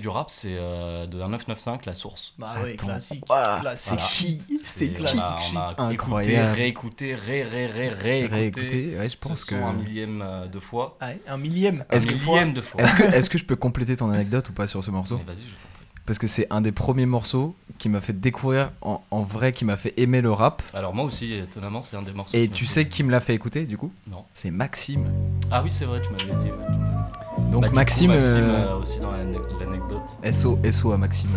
du 0.00 0.08
rap, 0.08 0.28
c'est 0.30 0.56
euh, 0.58 1.06
de 1.06 1.16
1995, 1.16 1.78
La 1.86 1.94
Source. 1.94 2.34
Bah 2.38 2.54
ouais, 2.62 2.74
Attends. 2.74 2.86
classique. 2.86 3.24
Voilà. 3.26 3.58
Classique. 3.60 3.94
Voilà. 3.98 4.08
shit. 4.08 4.42
C'est 4.62 4.88
classique. 4.90 5.20
on 5.20 5.34
a- 5.34 5.38
shit. 5.38 5.56
on 5.56 5.60
a, 5.60 5.70
écouté, 5.70 5.82
Incroyable. 5.94 6.52
réécouté, 6.56 7.14
ré, 7.14 7.42
ré, 7.42 7.66
ré, 7.66 7.88
réécouté. 7.88 8.36
Réécouter, 8.36 8.96
ouais, 8.98 9.08
je 9.08 9.16
pense 9.16 9.44
que. 9.44 9.54
un 9.54 9.72
millième 9.72 10.22
euh, 10.22 10.46
de 10.46 10.60
fois. 10.60 10.96
Ah 11.00 11.06
ouais, 11.08 11.20
un 11.28 11.36
millième. 11.36 11.84
Un 11.90 11.96
Est-ce 11.96 12.06
que- 12.06 12.14
millième 12.14 12.52
de 12.54 12.60
fois. 12.62 12.80
Est-ce 12.82 12.94
que, 12.96 13.02
est-ce 13.04 13.30
que 13.30 13.38
je 13.38 13.44
peux 13.44 13.56
compléter 13.56 13.96
ton 13.96 14.10
anecdote 14.10 14.48
ou 14.48 14.52
pas 14.52 14.66
sur 14.66 14.82
ce 14.82 14.90
morceau? 14.90 15.18
Mais 15.26 15.32
vas-y, 15.32 15.42
je 15.44 15.54
prie. 15.54 15.77
Parce 16.08 16.18
que 16.18 16.26
c'est 16.26 16.46
un 16.48 16.62
des 16.62 16.72
premiers 16.72 17.04
morceaux 17.04 17.54
qui 17.76 17.90
m'a 17.90 18.00
fait 18.00 18.18
découvrir 18.18 18.72
en, 18.80 19.02
en 19.10 19.20
vrai, 19.22 19.52
qui 19.52 19.66
m'a 19.66 19.76
fait 19.76 19.92
aimer 19.98 20.22
le 20.22 20.32
rap. 20.32 20.62
Alors 20.72 20.94
moi 20.94 21.04
aussi, 21.04 21.34
étonnamment, 21.34 21.82
c'est 21.82 21.96
un 21.98 22.02
des 22.02 22.12
morceaux. 22.12 22.34
Et 22.34 22.48
tu 22.48 22.64
sais 22.64 22.84
fait- 22.84 22.88
qui 22.88 23.04
me 23.04 23.10
l'a 23.10 23.20
fait 23.20 23.34
écouter 23.34 23.66
du 23.66 23.76
coup? 23.76 23.92
Non. 24.10 24.24
C'est 24.32 24.50
Maxime. 24.50 25.04
Ah 25.50 25.60
oui, 25.62 25.70
c'est 25.70 25.84
vrai, 25.84 26.00
tu 26.00 26.08
m'avais 26.10 26.42
dit. 26.42 26.50
ouais, 26.50 26.56
tu 26.72 26.78
m'avais 26.78 26.96
dit. 27.42 27.50
Donc 27.52 27.60
Bah, 27.60 27.68
du 27.68 27.72
coup, 27.72 27.76
Maxime, 27.76 28.10
Maxime 28.12 28.38
euh, 28.40 28.66
euh, 28.68 28.78
aussi 28.78 29.00
dans 29.00 29.10
l'ane- 29.12 29.36
l'anecdote. 29.60 30.18
SO, 30.32 30.58
SO 30.72 30.92
à 30.92 30.96
Maxime. 30.96 31.28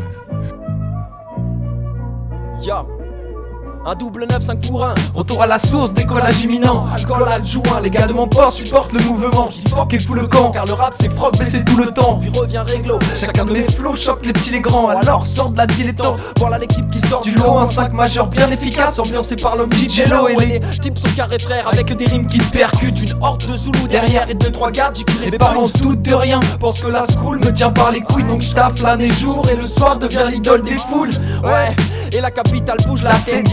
Ya 2.61 2.85
un 3.85 3.95
double 3.95 4.27
9, 4.29 4.41
5 4.43 4.67
pour 4.67 4.83
1 4.83 4.93
Retour 5.13 5.41
à 5.41 5.47
la 5.47 5.57
source, 5.57 5.93
décollage 5.93 6.41
imminent. 6.41 6.85
Alcool 6.93 7.27
adjoint, 7.27 7.79
les 7.81 7.89
gars 7.89 8.07
de 8.07 8.13
mon 8.13 8.27
port 8.27 8.51
supportent 8.51 8.93
le 8.93 8.99
mouvement. 8.99 9.47
Qui 9.47 9.61
fuck 9.67 9.93
et 9.93 9.99
fout 9.99 10.19
le 10.19 10.27
camp, 10.27 10.51
car 10.51 10.65
le 10.65 10.73
rap 10.73 10.93
c'est 10.93 11.09
froc 11.09 11.33
mais 11.39 11.45
c'est 11.45 11.65
tout 11.65 11.77
le 11.77 11.85
temps. 11.85 12.19
Puis 12.21 12.29
revient 12.29 12.63
réglo, 12.65 12.99
chacun 13.19 13.45
de 13.45 13.51
mes 13.51 13.63
flots 13.63 13.95
choque 13.95 14.25
les 14.25 14.33
petits 14.33 14.51
les 14.51 14.61
grands. 14.61 14.89
Alors 14.89 15.25
sort 15.25 15.49
de 15.49 15.57
la 15.57 15.67
dilettante, 15.67 16.19
voilà 16.37 16.57
l'équipe 16.57 16.89
qui 16.91 16.99
sort 16.99 17.21
du 17.21 17.35
lot. 17.35 17.57
Un 17.57 17.65
5 17.65 17.93
majeur 17.93 18.27
bien 18.27 18.49
efficace, 18.49 18.99
ambiancé 18.99 19.35
par 19.35 19.55
l'homme 19.55 19.71
DJ 19.73 20.07
Lo. 20.09 20.27
Et 20.27 20.35
les 20.35 20.59
types 20.81 20.97
sont 20.97 21.09
carrés 21.15 21.39
frères 21.39 21.67
avec 21.67 21.95
des 21.95 22.05
rimes 22.05 22.27
qui 22.27 22.39
te 22.39 22.51
percutent. 22.51 23.01
Une 23.01 23.17
horde 23.21 23.45
de 23.45 23.55
Zoulous 23.55 23.87
derrière 23.87 24.29
et 24.29 24.35
deux 24.35 24.51
trois 24.51 24.71
gardes 24.71 24.95
J'y 24.95 25.05
les 25.31 25.37
parents 25.37 25.61
de 25.63 26.13
rien, 26.13 26.39
pensent 26.59 26.79
que 26.79 26.87
la 26.87 27.05
school 27.07 27.39
me 27.39 27.51
tient 27.51 27.71
par 27.71 27.91
les 27.91 28.01
couilles 28.01 28.23
Donc 28.23 28.41
je 28.41 28.51
taffe 28.51 28.81
l'année 28.81 29.11
jour 29.11 29.47
et 29.49 29.55
le 29.55 29.65
soir 29.65 29.97
devient 29.97 30.25
l'idole 30.29 30.61
des 30.61 30.77
foules. 30.77 31.11
Ouais, 31.43 31.75
et 32.11 32.19
la 32.19 32.31
capitale 32.31 32.77
bouge 32.85 33.03
la 33.03 33.15
tête 33.15 33.45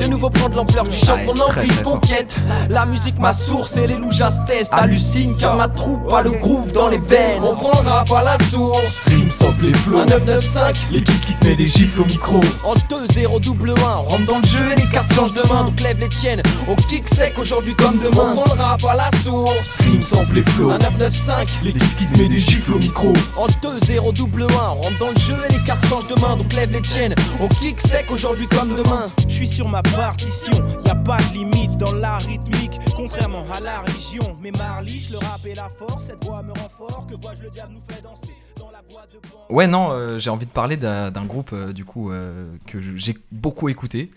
de 0.00 0.06
nouveau 0.06 0.30
prendre 0.30 0.56
l'ampleur 0.56 0.84
du 0.84 0.96
chante 0.96 1.24
mon 1.26 1.38
envie 1.40 1.68
conquête 1.82 2.34
La 2.70 2.86
musique 2.86 3.18
ma 3.18 3.32
source 3.32 3.76
et 3.76 3.86
les 3.86 3.96
loujas 3.96 4.42
testent 4.46 4.72
Hallucine 4.72 5.36
car 5.38 5.56
ma 5.56 5.68
troupe 5.68 6.12
a 6.12 6.22
le 6.22 6.30
groove 6.30 6.72
dans 6.72 6.88
les 6.88 6.98
veines. 6.98 7.42
On 7.42 7.54
prend 7.54 7.80
le 7.82 7.88
rap 7.88 8.10
à 8.10 8.22
la 8.22 8.38
source. 8.44 9.00
Rime 9.06 9.30
sample 9.30 9.66
et 9.66 9.72
flow. 9.72 9.98
Un 9.98 10.06
995 10.06 10.74
L'équipe 10.90 11.20
qui 11.26 11.34
te 11.34 11.44
met 11.44 11.56
des 11.56 11.66
gifles 11.66 12.00
au 12.00 12.04
micro. 12.04 12.40
en 12.64 12.74
2-0 12.74 13.40
double 13.40 13.70
1 13.70 13.74
On 13.74 14.02
rentre 14.02 14.26
dans 14.26 14.38
le 14.38 14.46
jeu 14.46 14.72
et 14.72 14.80
les 14.80 14.86
cartes 14.88 15.12
changent 15.12 15.34
de 15.34 15.42
main. 15.48 15.64
Donc 15.64 15.80
lève 15.80 15.98
les 16.00 16.08
tiennes. 16.08 16.42
Au 16.68 16.74
kick 16.88 17.06
sec 17.08 17.34
aujourd'hui 17.38 17.74
comme 17.74 17.98
demain 17.98 18.32
On 18.32 18.42
prend 18.42 18.54
le 18.54 18.60
rap 18.60 18.84
à 18.84 18.94
la 18.94 19.10
source. 19.22 19.76
Rime 19.80 20.02
sample 20.02 20.38
et 20.38 20.42
flow. 20.42 20.70
Un 20.70 20.78
995 20.78 21.46
L'équipe 21.64 21.96
qui 21.98 22.06
te 22.06 22.18
met 22.18 22.28
des 22.28 22.38
gifles 22.40 22.72
au 22.74 22.78
micro. 22.78 23.12
En 23.36 23.46
2-0 23.46 24.14
double 24.14 24.42
1 24.42 24.46
On 24.46 24.74
rentre 24.82 24.98
dans 24.98 25.10
le 25.10 25.18
jeu 25.18 25.36
et 25.48 25.52
les 25.52 25.60
cartes 25.64 25.86
changent 25.86 26.08
de 26.08 26.18
main. 26.20 26.36
Donc 26.36 26.52
lève 26.52 26.72
les 26.72 26.82
tiennes. 26.82 27.14
Au 27.42 27.48
kick 27.60 27.80
sec 27.80 28.06
aujourd'hui 28.10 28.46
comme 28.48 28.74
demain. 28.76 29.06
Je 29.28 29.34
suis 29.34 29.46
sur 29.50 29.68
ma 29.68 29.82
partition, 29.82 30.52
y 30.84 30.88
a 30.88 30.94
pas 30.94 31.18
de 31.18 31.34
limite 31.34 31.76
dans 31.76 31.92
la 31.92 32.18
rythmique, 32.18 32.78
contrairement 32.94 33.44
à 33.52 33.60
la 33.60 33.80
religion. 33.80 34.36
Mais 34.40 34.52
Marliche, 34.52 35.10
le 35.10 35.18
rap 35.18 35.44
et 35.44 35.54
la 35.54 35.68
force, 35.68 36.06
cette 36.06 36.22
voix 36.24 36.42
me 36.42 36.52
rend 36.52 36.68
fort, 36.68 37.06
que 37.08 37.16
vois-je 37.16 37.42
le 37.42 37.50
diable 37.50 37.72
nous 37.74 37.94
fait 37.94 38.00
danser 38.00 38.34
dans 38.56 38.70
la 38.70 38.80
boîte 38.82 39.12
de 39.12 39.18
banque. 39.28 39.50
Ouais, 39.50 39.66
non, 39.66 39.90
euh, 39.90 40.18
j'ai 40.18 40.30
envie 40.30 40.46
de 40.46 40.52
parler 40.52 40.76
d'un 40.76 41.24
groupe 41.24 41.50
euh, 41.52 41.72
du 41.72 41.84
coup 41.84 42.12
euh, 42.12 42.54
que 42.66 42.80
j'ai 42.80 43.18
beaucoup 43.32 43.68
écouté. 43.68 44.10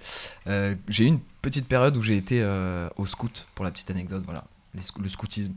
Euh, 0.47 0.75
j'ai 0.87 1.05
eu 1.05 1.07
une 1.07 1.19
petite 1.41 1.67
période 1.67 1.97
où 1.97 2.03
j'ai 2.03 2.15
été 2.15 2.39
euh, 2.41 2.87
au 2.97 3.05
scout 3.07 3.47
pour 3.55 3.65
la 3.65 3.71
petite 3.71 3.89
anecdote, 3.89 4.23
voilà. 4.25 4.43
le 4.73 5.09
scoutisme. 5.09 5.53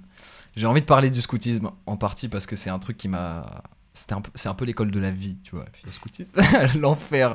J'ai 0.57 0.67
envie 0.67 0.81
de 0.81 0.87
parler 0.87 1.11
du 1.11 1.21
scoutisme 1.21 1.71
en 1.85 1.97
partie 1.99 2.29
parce 2.29 2.47
que 2.47 2.57
c'est 2.57 2.71
un 2.71 2.79
truc 2.79 2.97
qui 2.97 3.09
m'a. 3.09 3.63
C'était 3.93 4.15
un 4.15 4.21
peu, 4.21 4.31
c'est 4.35 4.49
un 4.49 4.55
peu 4.55 4.65
l'école 4.67 4.91
de 4.91 5.01
la 5.01 5.11
vie, 5.11 5.37
tu 5.43 5.55
vois. 5.55 5.65
Le 5.85 5.93
scoutisme, 5.93 6.39
l'enfer, 6.79 7.35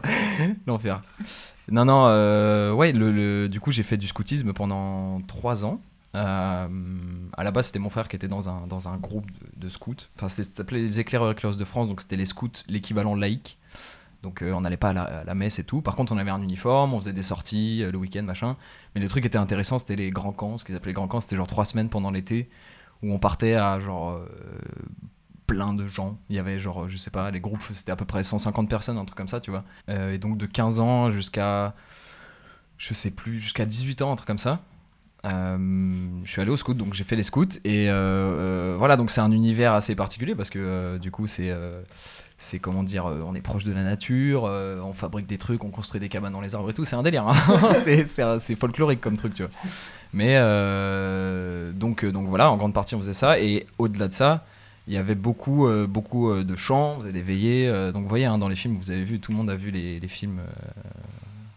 l'enfer. 0.67 1.01
Non, 1.71 1.85
non, 1.85 2.05
euh, 2.07 2.73
ouais, 2.73 2.91
le, 2.91 3.11
le- 3.11 3.49
du 3.49 3.59
coup, 3.59 3.71
j'ai 3.71 3.83
fait 3.83 3.97
du 3.97 4.07
scoutisme 4.07 4.53
pendant 4.53 5.21
trois 5.21 5.63
ans. 5.65 5.79
Euh, 6.15 6.67
à 7.37 7.43
la 7.43 7.51
base, 7.51 7.67
c'était 7.67 7.79
mon 7.79 7.89
frère 7.89 8.09
qui 8.09 8.17
était 8.17 8.27
dans 8.27 8.49
un, 8.49 8.97
groupe 8.97 9.25
de, 9.55 9.69
scouts. 9.69 9.95
Enfin, 10.17 10.27
s'appelait 10.27 10.79
les 10.79 10.99
éclaireurs 10.99 11.31
éclairs 11.31 11.55
de 11.55 11.65
France, 11.65 11.87
donc 11.87 12.01
c'était 12.01 12.17
les 12.17 12.25
scouts, 12.25 12.51
l'équivalent 12.67 13.15
laïque. 13.15 13.57
Donc 14.21 14.43
euh, 14.43 14.51
on 14.51 14.61
n'allait 14.61 14.77
pas 14.77 14.89
à 14.89 14.93
la, 14.93 15.03
à 15.03 15.23
la 15.23 15.33
messe 15.33 15.57
et 15.59 15.63
tout. 15.63 15.81
Par 15.81 15.95
contre, 15.95 16.11
on 16.11 16.17
avait 16.17 16.29
un 16.29 16.41
uniforme, 16.41 16.93
on 16.93 16.99
faisait 16.99 17.13
des 17.13 17.23
sorties 17.23 17.81
euh, 17.83 17.91
le 17.91 17.97
week-end, 17.97 18.23
machin. 18.23 18.55
Mais 18.93 19.01
le 19.01 19.07
truc 19.07 19.23
qui 19.23 19.27
était 19.27 19.37
intéressant, 19.37 19.79
c'était 19.79 19.95
les 19.95 20.09
grands 20.11 20.33
camps. 20.33 20.57
Ce 20.57 20.65
qu'ils 20.65 20.75
appelaient 20.75 20.91
les 20.91 20.95
grands 20.95 21.07
camps, 21.07 21.21
c'était 21.21 21.37
genre 21.37 21.47
trois 21.47 21.65
semaines 21.65 21.89
pendant 21.89 22.11
l'été 22.11 22.49
où 23.01 23.11
on 23.13 23.17
partait 23.17 23.55
à 23.55 23.79
genre 23.79 24.11
euh, 24.11 24.27
plein 25.51 25.73
de 25.73 25.85
gens. 25.85 26.17
Il 26.29 26.37
y 26.37 26.39
avait 26.39 26.59
genre, 26.61 26.87
je 26.87 26.97
sais 26.97 27.11
pas, 27.11 27.29
les 27.29 27.41
groupes, 27.41 27.61
c'était 27.73 27.91
à 27.91 27.97
peu 27.97 28.05
près 28.05 28.23
150 28.23 28.69
personnes, 28.69 28.97
un 28.97 29.03
truc 29.03 29.17
comme 29.17 29.27
ça, 29.27 29.41
tu 29.41 29.51
vois. 29.51 29.65
Euh, 29.89 30.13
et 30.13 30.17
donc 30.17 30.37
de 30.37 30.45
15 30.45 30.79
ans 30.79 31.11
jusqu'à, 31.11 31.75
je 32.77 32.93
sais 32.93 33.11
plus, 33.11 33.37
jusqu'à 33.37 33.65
18 33.65 34.01
ans, 34.01 34.13
un 34.13 34.15
truc 34.15 34.27
comme 34.27 34.39
ça. 34.39 34.61
Euh, 35.25 36.07
je 36.23 36.31
suis 36.31 36.41
allé 36.41 36.49
au 36.51 36.57
scout, 36.57 36.77
donc 36.77 36.93
j'ai 36.93 37.03
fait 37.03 37.17
les 37.17 37.23
scouts 37.23 37.59
et 37.65 37.89
euh, 37.89 38.75
voilà, 38.79 38.95
donc 38.95 39.11
c'est 39.11 39.19
un 39.19 39.31
univers 39.31 39.73
assez 39.73 39.93
particulier 39.93 40.33
parce 40.33 40.49
que 40.49 40.97
du 40.97 41.11
coup 41.11 41.27
c'est 41.27 41.55
c'est 42.37 42.57
comment 42.57 42.81
dire, 42.81 43.05
on 43.05 43.35
est 43.35 43.41
proche 43.41 43.63
de 43.63 43.71
la 43.71 43.83
nature, 43.83 44.45
on 44.45 44.93
fabrique 44.93 45.27
des 45.27 45.37
trucs, 45.37 45.63
on 45.63 45.69
construit 45.69 45.99
des 45.99 46.09
cabanes 46.09 46.33
dans 46.33 46.41
les 46.41 46.55
arbres 46.55 46.71
et 46.71 46.73
tout, 46.73 46.85
c'est 46.85 46.95
un 46.95 47.03
délire, 47.03 47.27
hein. 47.27 47.35
c'est 47.73 48.03
c'est 48.05 48.23
c'est 48.39 48.55
folklorique 48.55 48.99
comme 48.99 49.15
truc, 49.15 49.35
tu 49.35 49.43
vois. 49.43 49.51
Mais 50.11 50.37
donc 51.73 52.03
donc 52.03 52.27
voilà, 52.27 52.49
en 52.49 52.57
grande 52.57 52.73
partie 52.73 52.95
on 52.95 52.99
faisait 52.99 53.13
ça 53.13 53.37
et 53.39 53.67
au-delà 53.77 54.07
de 54.07 54.13
ça, 54.13 54.43
il 54.91 54.95
y 54.95 54.97
avait 54.97 55.15
beaucoup 55.15 55.67
euh, 55.67 55.87
beaucoup 55.87 56.29
euh, 56.29 56.43
de 56.43 56.55
chants, 56.57 56.95
on 56.97 57.01
faisait 57.01 57.13
des 57.13 57.21
veillées, 57.21 57.69
euh, 57.69 57.93
donc 57.93 58.03
vous 58.03 58.09
voyez 58.09 58.25
hein, 58.25 58.37
dans 58.37 58.49
les 58.49 58.57
films, 58.57 58.75
vous 58.75 58.91
avez 58.91 59.05
vu, 59.05 59.19
tout 59.19 59.31
le 59.31 59.37
monde 59.37 59.49
a 59.49 59.55
vu 59.55 59.71
les, 59.71 59.99
les 60.01 60.07
films, 60.09 60.39
euh, 60.39 60.89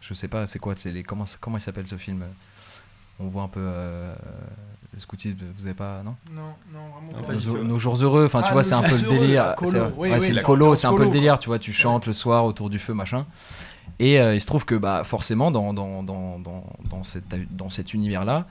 je 0.00 0.14
sais 0.14 0.28
pas, 0.28 0.46
c'est 0.46 0.60
quoi, 0.60 0.74
c'est 0.76 0.92
les 0.92 1.02
comment 1.02 1.24
comment 1.40 1.58
il 1.58 1.60
s'appelle 1.60 1.88
ce 1.88 1.96
film 1.96 2.24
on 3.20 3.28
voit 3.28 3.42
un 3.42 3.48
peu 3.48 3.60
euh, 3.60 4.14
le 4.92 5.00
scoutisme, 5.00 5.36
vous 5.56 5.66
avez 5.66 5.74
pas, 5.74 6.02
non? 6.04 6.14
Non, 6.32 6.54
non, 6.72 7.22
vraiment 7.22 7.40
nos, 7.58 7.64
nos 7.64 7.78
jours 7.78 7.96
heureux, 8.02 8.26
enfin 8.26 8.42
tu 8.42 8.48
Ah, 8.50 8.52
vois, 8.52 8.62
c'est 8.62 8.74
un 8.74 8.82
peu 8.82 8.96
le 8.96 9.08
délire. 9.08 9.54
c'est 9.64 9.80
oui, 9.80 9.86
ouais, 9.96 10.12
oui, 10.14 10.20
c'est 10.20 10.32
le 10.32 10.42
colo, 10.42 10.76
c'est 10.76 10.86
un 10.86 10.94
peu 10.94 11.04
le 11.04 11.10
délire, 11.10 11.34
quoi. 11.34 11.38
tu 11.38 11.48
vois, 11.48 11.58
tu 11.58 11.72
chantes 11.72 12.06
le 12.06 12.12
soir 12.12 12.44
autour 12.44 12.70
du 12.70 12.78
feu, 12.78 12.94
machin. 12.94 13.26
Et 13.98 14.20
euh, 14.20 14.34
il 14.34 14.40
se 14.40 14.46
trouve 14.46 14.64
que 14.64 14.74
bah, 14.74 15.02
forcément, 15.04 15.50
dans, 15.50 15.72
dans, 15.72 16.02
dans, 16.02 16.38
dans, 16.38 16.64
dans, 16.90 17.02
cette, 17.02 17.24
dans 17.56 17.70
cet 17.70 17.94
univers-là, 17.94 18.46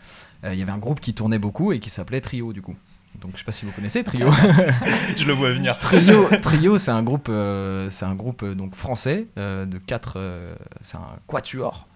euh, 0.45 0.53
il 0.53 0.59
y 0.59 0.61
avait 0.61 0.71
un 0.71 0.77
groupe 0.77 0.99
qui 1.01 1.13
tournait 1.13 1.39
beaucoup 1.39 1.73
et 1.73 1.79
qui 1.79 1.89
s'appelait 1.89 2.21
Trio, 2.21 2.53
du 2.53 2.61
coup. 2.61 2.75
Donc 3.21 3.31
je 3.33 3.37
sais 3.39 3.43
pas 3.43 3.51
si 3.51 3.65
vous 3.65 3.71
connaissez 3.71 4.03
Trio. 4.03 4.27
Je 5.17 5.25
le 5.25 5.33
vois 5.33 5.51
venir. 5.51 5.77
Trio, 5.79 6.27
Trio 6.41 6.77
c'est 6.77 6.91
un 6.91 7.03
groupe, 7.03 7.27
euh, 7.29 7.89
c'est 7.89 8.05
un 8.05 8.15
groupe 8.15 8.43
euh, 8.43 8.53
donc 8.55 8.75
français 8.75 9.27
euh, 9.37 9.65
de 9.65 9.77
quatre, 9.77 10.13
euh, 10.17 10.55
c'est 10.81 10.97
un 10.97 11.17
quatuor. 11.27 11.87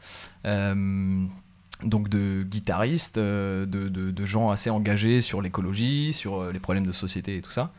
Donc 1.84 2.10
de 2.10 2.42
guitaristes, 2.44 3.20
de, 3.20 3.66
de- 3.66 4.10
de 4.12 4.26
gens 4.26 4.50
assez 4.50 4.70
engagés 4.72 5.22
sur 5.22 5.42
l'écologie, 5.44 6.12
sur 6.12 6.52
les 6.52 6.60
problèmes 6.60 6.88
de 6.88 6.92
société 6.92 7.38
et 7.38 7.42
tout 7.42 7.52
ça. 7.52 7.72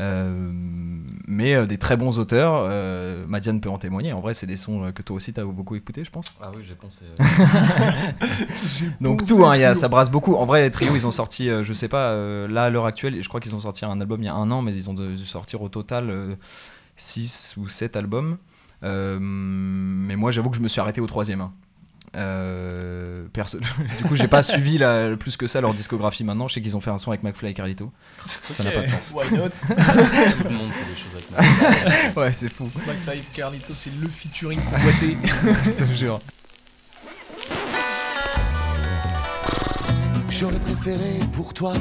Euh, 0.00 0.50
mais 1.26 1.54
euh, 1.56 1.66
des 1.66 1.76
très 1.78 1.96
bons 1.96 2.18
auteurs. 2.20 2.54
euh, 2.68 3.24
Madiane 3.26 3.60
peut 3.60 3.68
en 3.68 3.78
témoigner. 3.78 4.12
En 4.12 4.20
vrai, 4.20 4.32
c'est 4.34 4.46
des 4.46 4.56
sons 4.56 4.92
que 4.94 5.02
toi 5.02 5.16
aussi 5.16 5.32
t'as 5.32 5.44
beaucoup 5.44 5.74
écouté, 5.74 6.04
je 6.04 6.10
pense. 6.10 6.34
Ah 6.40 6.50
oui, 6.54 6.62
j'ai 6.66 6.74
pensé. 6.76 7.04
Donc 9.00 9.26
tout, 9.26 9.44
hein, 9.44 9.56
il 9.56 9.60
y 9.60 9.64
a- 9.64 9.74
ça 9.74 9.88
brasse 9.88 10.10
beaucoup. 10.10 10.36
En 10.36 10.46
vrai, 10.46 10.62
les 10.62 10.70
Trio, 10.70 10.94
ils 10.94 11.06
ont 11.06 11.10
sorti, 11.10 11.50
euh, 11.50 11.62
je 11.64 11.72
sais 11.72 11.88
pas, 11.88 12.10
euh, 12.10 12.46
là 12.48 12.64
à 12.64 12.70
l'heure 12.70 12.86
actuelle, 12.86 13.20
je 13.22 13.28
crois 13.28 13.40
qu'ils 13.40 13.54
ont 13.56 13.60
sorti 13.60 13.84
un 13.84 14.00
album 14.00 14.22
il 14.22 14.26
y 14.26 14.28
a 14.28 14.34
un 14.34 14.50
an, 14.50 14.62
mais 14.62 14.72
ils 14.74 14.88
ont 14.90 14.94
dû 14.94 15.16
sortir 15.24 15.62
au 15.62 15.68
total 15.68 16.36
6 16.96 17.54
ou 17.58 17.68
7 17.68 17.96
albums. 17.96 18.38
Euh, 18.84 19.18
mais 19.20 20.14
moi, 20.16 20.30
j'avoue 20.30 20.50
que 20.50 20.56
je 20.56 20.62
me 20.62 20.68
suis 20.68 20.80
arrêté 20.80 21.00
au 21.00 21.06
troisième. 21.06 21.40
hein. 21.40 21.52
Euh, 22.16 23.26
du 23.98 24.04
coup, 24.04 24.16
j'ai 24.16 24.28
pas 24.28 24.42
suivi 24.42 24.78
la- 24.78 25.16
plus 25.16 25.36
que 25.36 25.46
ça 25.46 25.60
leur 25.60 25.74
discographie 25.74 26.24
maintenant. 26.24 26.48
Je 26.48 26.54
sais 26.54 26.60
qu'ils 26.62 26.76
ont 26.76 26.80
fait 26.80 26.90
un 26.90 26.98
son 26.98 27.10
avec 27.10 27.22
McFly 27.22 27.50
et 27.50 27.54
Carlito. 27.54 27.92
Ça 28.26 28.64
n'a 28.64 28.70
pas 28.70 28.82
de 28.82 28.86
sens. 28.86 29.14
Why 29.14 29.36
not? 29.36 29.48
Tout 29.68 30.44
le 30.44 30.50
monde 30.50 30.70
fait 30.72 30.90
des 30.90 30.96
choses 30.96 31.14
avec 31.14 31.30
moi. 31.30 32.22
Ouais, 32.24 32.32
c'est 32.32 32.48
fou. 32.48 32.70
McFly 32.86 33.18
et 33.18 33.22
Carlito, 33.32 33.74
c'est 33.74 33.92
le 34.00 34.08
featuring 34.08 34.60
convoité. 34.64 35.16
Je 35.64 35.70
te 35.70 35.84
jure. 35.94 36.20
J'aurais 40.30 40.60
préféré 40.60 41.18
pour 41.32 41.52
toi 41.54 41.72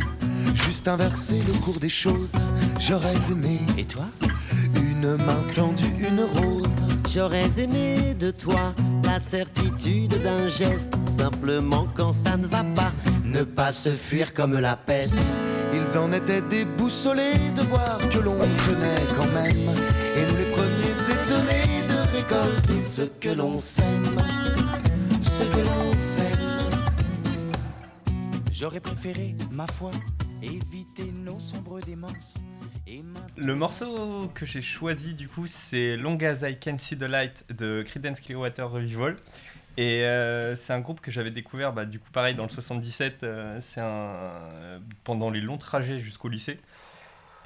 juste 0.54 0.88
inverser 0.88 1.40
le 1.48 1.54
cours 1.60 1.80
des 1.80 1.90
choses. 1.90 2.34
J'aurais 2.80 3.14
aimé. 3.32 3.60
Et 3.78 3.86
toi? 3.86 4.06
Une 5.00 5.16
main 5.18 5.44
tendue, 5.54 5.94
une 6.00 6.22
rose. 6.22 6.84
J'aurais 7.08 7.60
aimé 7.60 8.16
de 8.16 8.32
toi 8.32 8.74
la 9.04 9.20
certitude 9.20 10.20
d'un 10.24 10.48
geste, 10.48 10.96
simplement 11.06 11.88
quand 11.94 12.14
ça 12.14 12.36
ne 12.36 12.48
va 12.48 12.64
pas, 12.64 12.92
ne 13.24 13.44
pas 13.44 13.70
se 13.70 13.92
fuir 13.92 14.34
comme 14.34 14.58
la 14.58 14.76
peste. 14.76 15.20
Ils 15.72 16.00
en 16.00 16.12
étaient 16.14 16.42
déboussolés 16.42 17.38
de 17.56 17.62
voir 17.68 18.00
que 18.10 18.18
l'on 18.18 18.40
tenait 18.40 19.06
quand 19.16 19.32
même. 19.34 19.70
Et 20.16 20.26
nous 20.32 20.36
les 20.36 20.50
premiers 20.50 21.12
étonnés 21.14 21.84
de 21.88 22.18
récolter 22.18 22.80
ce 22.80 23.04
que 23.04 23.30
l'on 23.30 23.56
sème. 23.56 24.20
Ce 25.22 25.44
que 25.44 25.60
l'on 25.60 25.94
sème. 25.96 26.26
J'aurais 28.52 28.80
préféré, 28.80 29.36
ma 29.52 29.68
foi, 29.68 29.92
éviter 30.42 31.14
nos 31.24 31.40
sombres 31.40 31.82
démences. 31.82 32.40
Le 33.38 33.56
morceau 33.56 34.30
que 34.34 34.46
j'ai 34.46 34.62
choisi 34.62 35.14
du 35.14 35.28
coup 35.28 35.46
c'est 35.48 35.98
Long 35.98 36.18
as 36.22 36.48
I 36.48 36.58
Can 36.58 36.78
See 36.78 36.98
the 36.98 37.04
Light 37.04 37.46
de 37.50 37.84
Creedence 37.84 38.22
Clearwater 38.22 38.70
Revival. 38.70 39.16
Et 39.78 40.06
euh, 40.06 40.56
c'est 40.56 40.74
un 40.74 40.80
groupe 40.80 41.02
que 41.02 41.12
j'avais 41.12 41.30
découvert 41.32 41.74
bah, 41.74 41.86
du 41.86 42.00
coup 42.00 42.10
pareil 42.12 42.34
dans 42.34 42.44
le 42.44 42.50
77 42.50 43.24
euh, 43.24 43.58
c'est 43.60 43.82
un 43.82 44.82
pendant 45.04 45.30
les 45.30 45.42
longs 45.42 45.58
trajets 45.58 46.00
jusqu'au 46.00 46.30
lycée. 46.30 46.60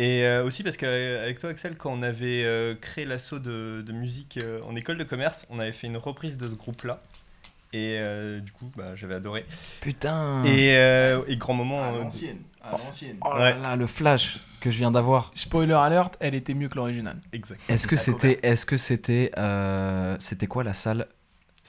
Et 0.02 0.24
euh, 0.24 0.44
aussi 0.44 0.64
parce 0.64 0.78
qu'avec 0.78 1.38
toi 1.38 1.52
Axel 1.52 1.76
quand 1.78 1.92
on 1.92 2.02
avait 2.02 2.44
euh, 2.44 2.74
créé 2.74 3.06
l'assaut 3.06 3.38
de, 3.38 3.84
musique 3.92 4.40
euh, 4.42 4.60
en 4.64 4.76
école 4.76 4.98
de 4.98 5.04
commerce 5.04 5.46
on 5.52 5.60
avait 5.60 5.74
fait 5.74 5.86
une 5.86 5.98
reprise 5.98 6.38
de 6.38 6.48
ce 6.48 6.56
groupe 6.56 6.84
là 6.84 7.04
et 7.74 7.98
euh, 8.00 8.40
du 8.40 8.52
coup 8.52 8.70
bah, 8.76 8.96
j'avais 8.96 9.16
adoré 9.16 9.46
Putain. 9.80 10.44
et, 10.46 10.76
euh, 10.76 11.24
et 11.28 11.38
grand 11.38 11.54
moment 11.54 11.82
À 11.84 11.88
euh, 11.92 12.04
l'ancienne. 12.04 12.38
À 12.64 12.72
l'ancienne. 12.72 13.18
Oh 13.26 13.34
là 13.38 13.56
là, 13.58 13.76
le 13.76 13.88
flash 13.88 14.38
que 14.60 14.70
je 14.70 14.78
viens 14.78 14.92
d'avoir. 14.92 15.32
Spoiler 15.34 15.74
alert, 15.74 16.16
elle 16.20 16.36
était 16.36 16.54
mieux 16.54 16.70
que 16.70 16.76
l'original. 16.76 17.18
exact 17.34 17.60
Est-ce 17.70 17.88
que 17.88 17.96
c'était, 17.96 18.40
est-ce 18.44 18.66
que 18.68 18.78
c'était, 18.78 19.32
euh, 19.38 20.16
c'était 20.20 20.46
quoi 20.48 20.64
la 20.64 20.74
salle 20.74 21.08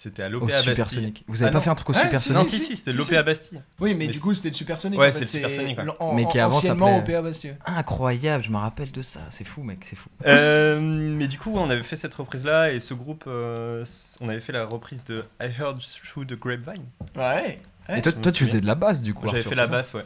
c'était 0.02 0.22
à 0.22 0.28
l'OPA 0.28 0.46
Bastille 0.46 0.62
Supersonic 0.70 1.24
Vous 1.28 1.42
avez 1.42 1.48
Ah 1.48 1.52
pas 1.52 1.58
non. 1.58 1.62
fait 1.62 1.70
un 1.70 1.74
truc 1.74 1.90
au 1.90 1.92
Ouais, 1.92 2.00
Supersonic 2.00 2.38
non 2.38 2.44
si 2.46 2.58
si 2.60 2.76
c'était 2.76 2.90
Si, 2.92 2.96
l'OPA 2.96 3.18
si. 3.18 3.22
Bastille 3.24 3.60
Oui, 3.80 3.94
mais, 3.94 4.06
Mais 4.06 4.12
du 4.12 4.20
coup, 4.20 4.34
c'était 4.34 4.48
le 4.48 4.54
Supersonic. 4.54 4.98
Ouais, 4.98 5.08
en 5.10 5.12
fait, 5.12 5.26
c'est 5.26 5.40
le 5.40 5.48
Supersonic, 5.48 5.78
ouais. 5.78 5.84
en- 6.00 6.14
Mais 6.14 6.26
qui 6.28 6.38
avant 6.38 6.60
s'appelait-. 6.60 7.56
Incroyable, 7.66 8.44
je 8.44 8.50
me 8.50 8.56
rappelle 8.56 8.90
de 8.90 9.02
ça. 9.02 9.20
C'est 9.30 9.44
fou, 9.44 9.62
mec, 9.62 9.78
c'est 9.82 9.96
fou. 9.96 10.08
Euh, 10.26 10.80
mais 10.80 11.28
du 11.28 11.38
coup, 11.38 11.52
on 11.56 11.70
avait 11.70 11.82
fait 11.82 11.96
cette 11.96 12.14
reprise-là 12.14 12.72
et 12.72 12.80
ce 12.80 12.94
groupe, 12.94 13.24
euh, 13.26 13.84
on 14.20 14.28
avait 14.28 14.40
fait 14.40 14.52
la 14.52 14.64
reprise 14.66 15.04
de 15.04 15.24
I 15.40 15.46
Heard 15.58 15.78
Through 15.80 16.26
the 16.26 16.38
Grapevine. 16.38 16.84
Ouais. 17.16 17.58
ouais. 17.88 17.98
Et 17.98 18.02
toi, 18.02 18.12
toi 18.12 18.32
tu 18.32 18.44
faisais 18.44 18.60
de 18.60 18.66
la 18.66 18.74
basse 18.74 19.02
du 19.02 19.14
coup. 19.14 19.26
J'avais 19.26 19.42
fait 19.42 19.54
la 19.54 19.66
basse, 19.66 19.92
ouais. 19.94 20.04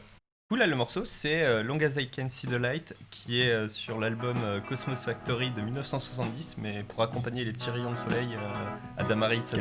Coup, 0.49 0.55
là, 0.55 0.69
le 0.69 0.77
morceau, 0.77 1.05
c'est 1.05 1.45
euh, 1.45 1.65
Long 1.65 1.77
as 1.81 2.01
I 2.01 2.09
Can 2.09 2.29
See 2.31 2.47
the 2.47 2.53
Light, 2.53 2.95
qui 3.11 3.43
est 3.43 3.51
euh, 3.51 3.67
sur 3.69 3.99
l'album 3.99 4.37
euh, 4.45 4.61
Cosmos 4.61 5.05
Factory 5.05 5.51
de 5.51 5.61
1970, 5.61 6.59
mais 6.59 6.85
pour 6.85 7.03
accompagner 7.03 7.45
les 7.45 7.53
petits 7.53 7.69
rayons 7.71 7.91
de 7.91 7.97
soleil 7.97 8.29
euh, 8.33 8.53
à 8.97 9.03
Damari, 9.03 9.41
ça, 9.45 9.57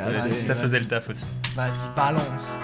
ça- 0.46 0.54
faisait 0.56 0.80
le 0.80 0.86
taf 0.86 1.10
aussi. 1.10 1.24
Vas-y, 1.56 1.90
balance. 1.96 2.60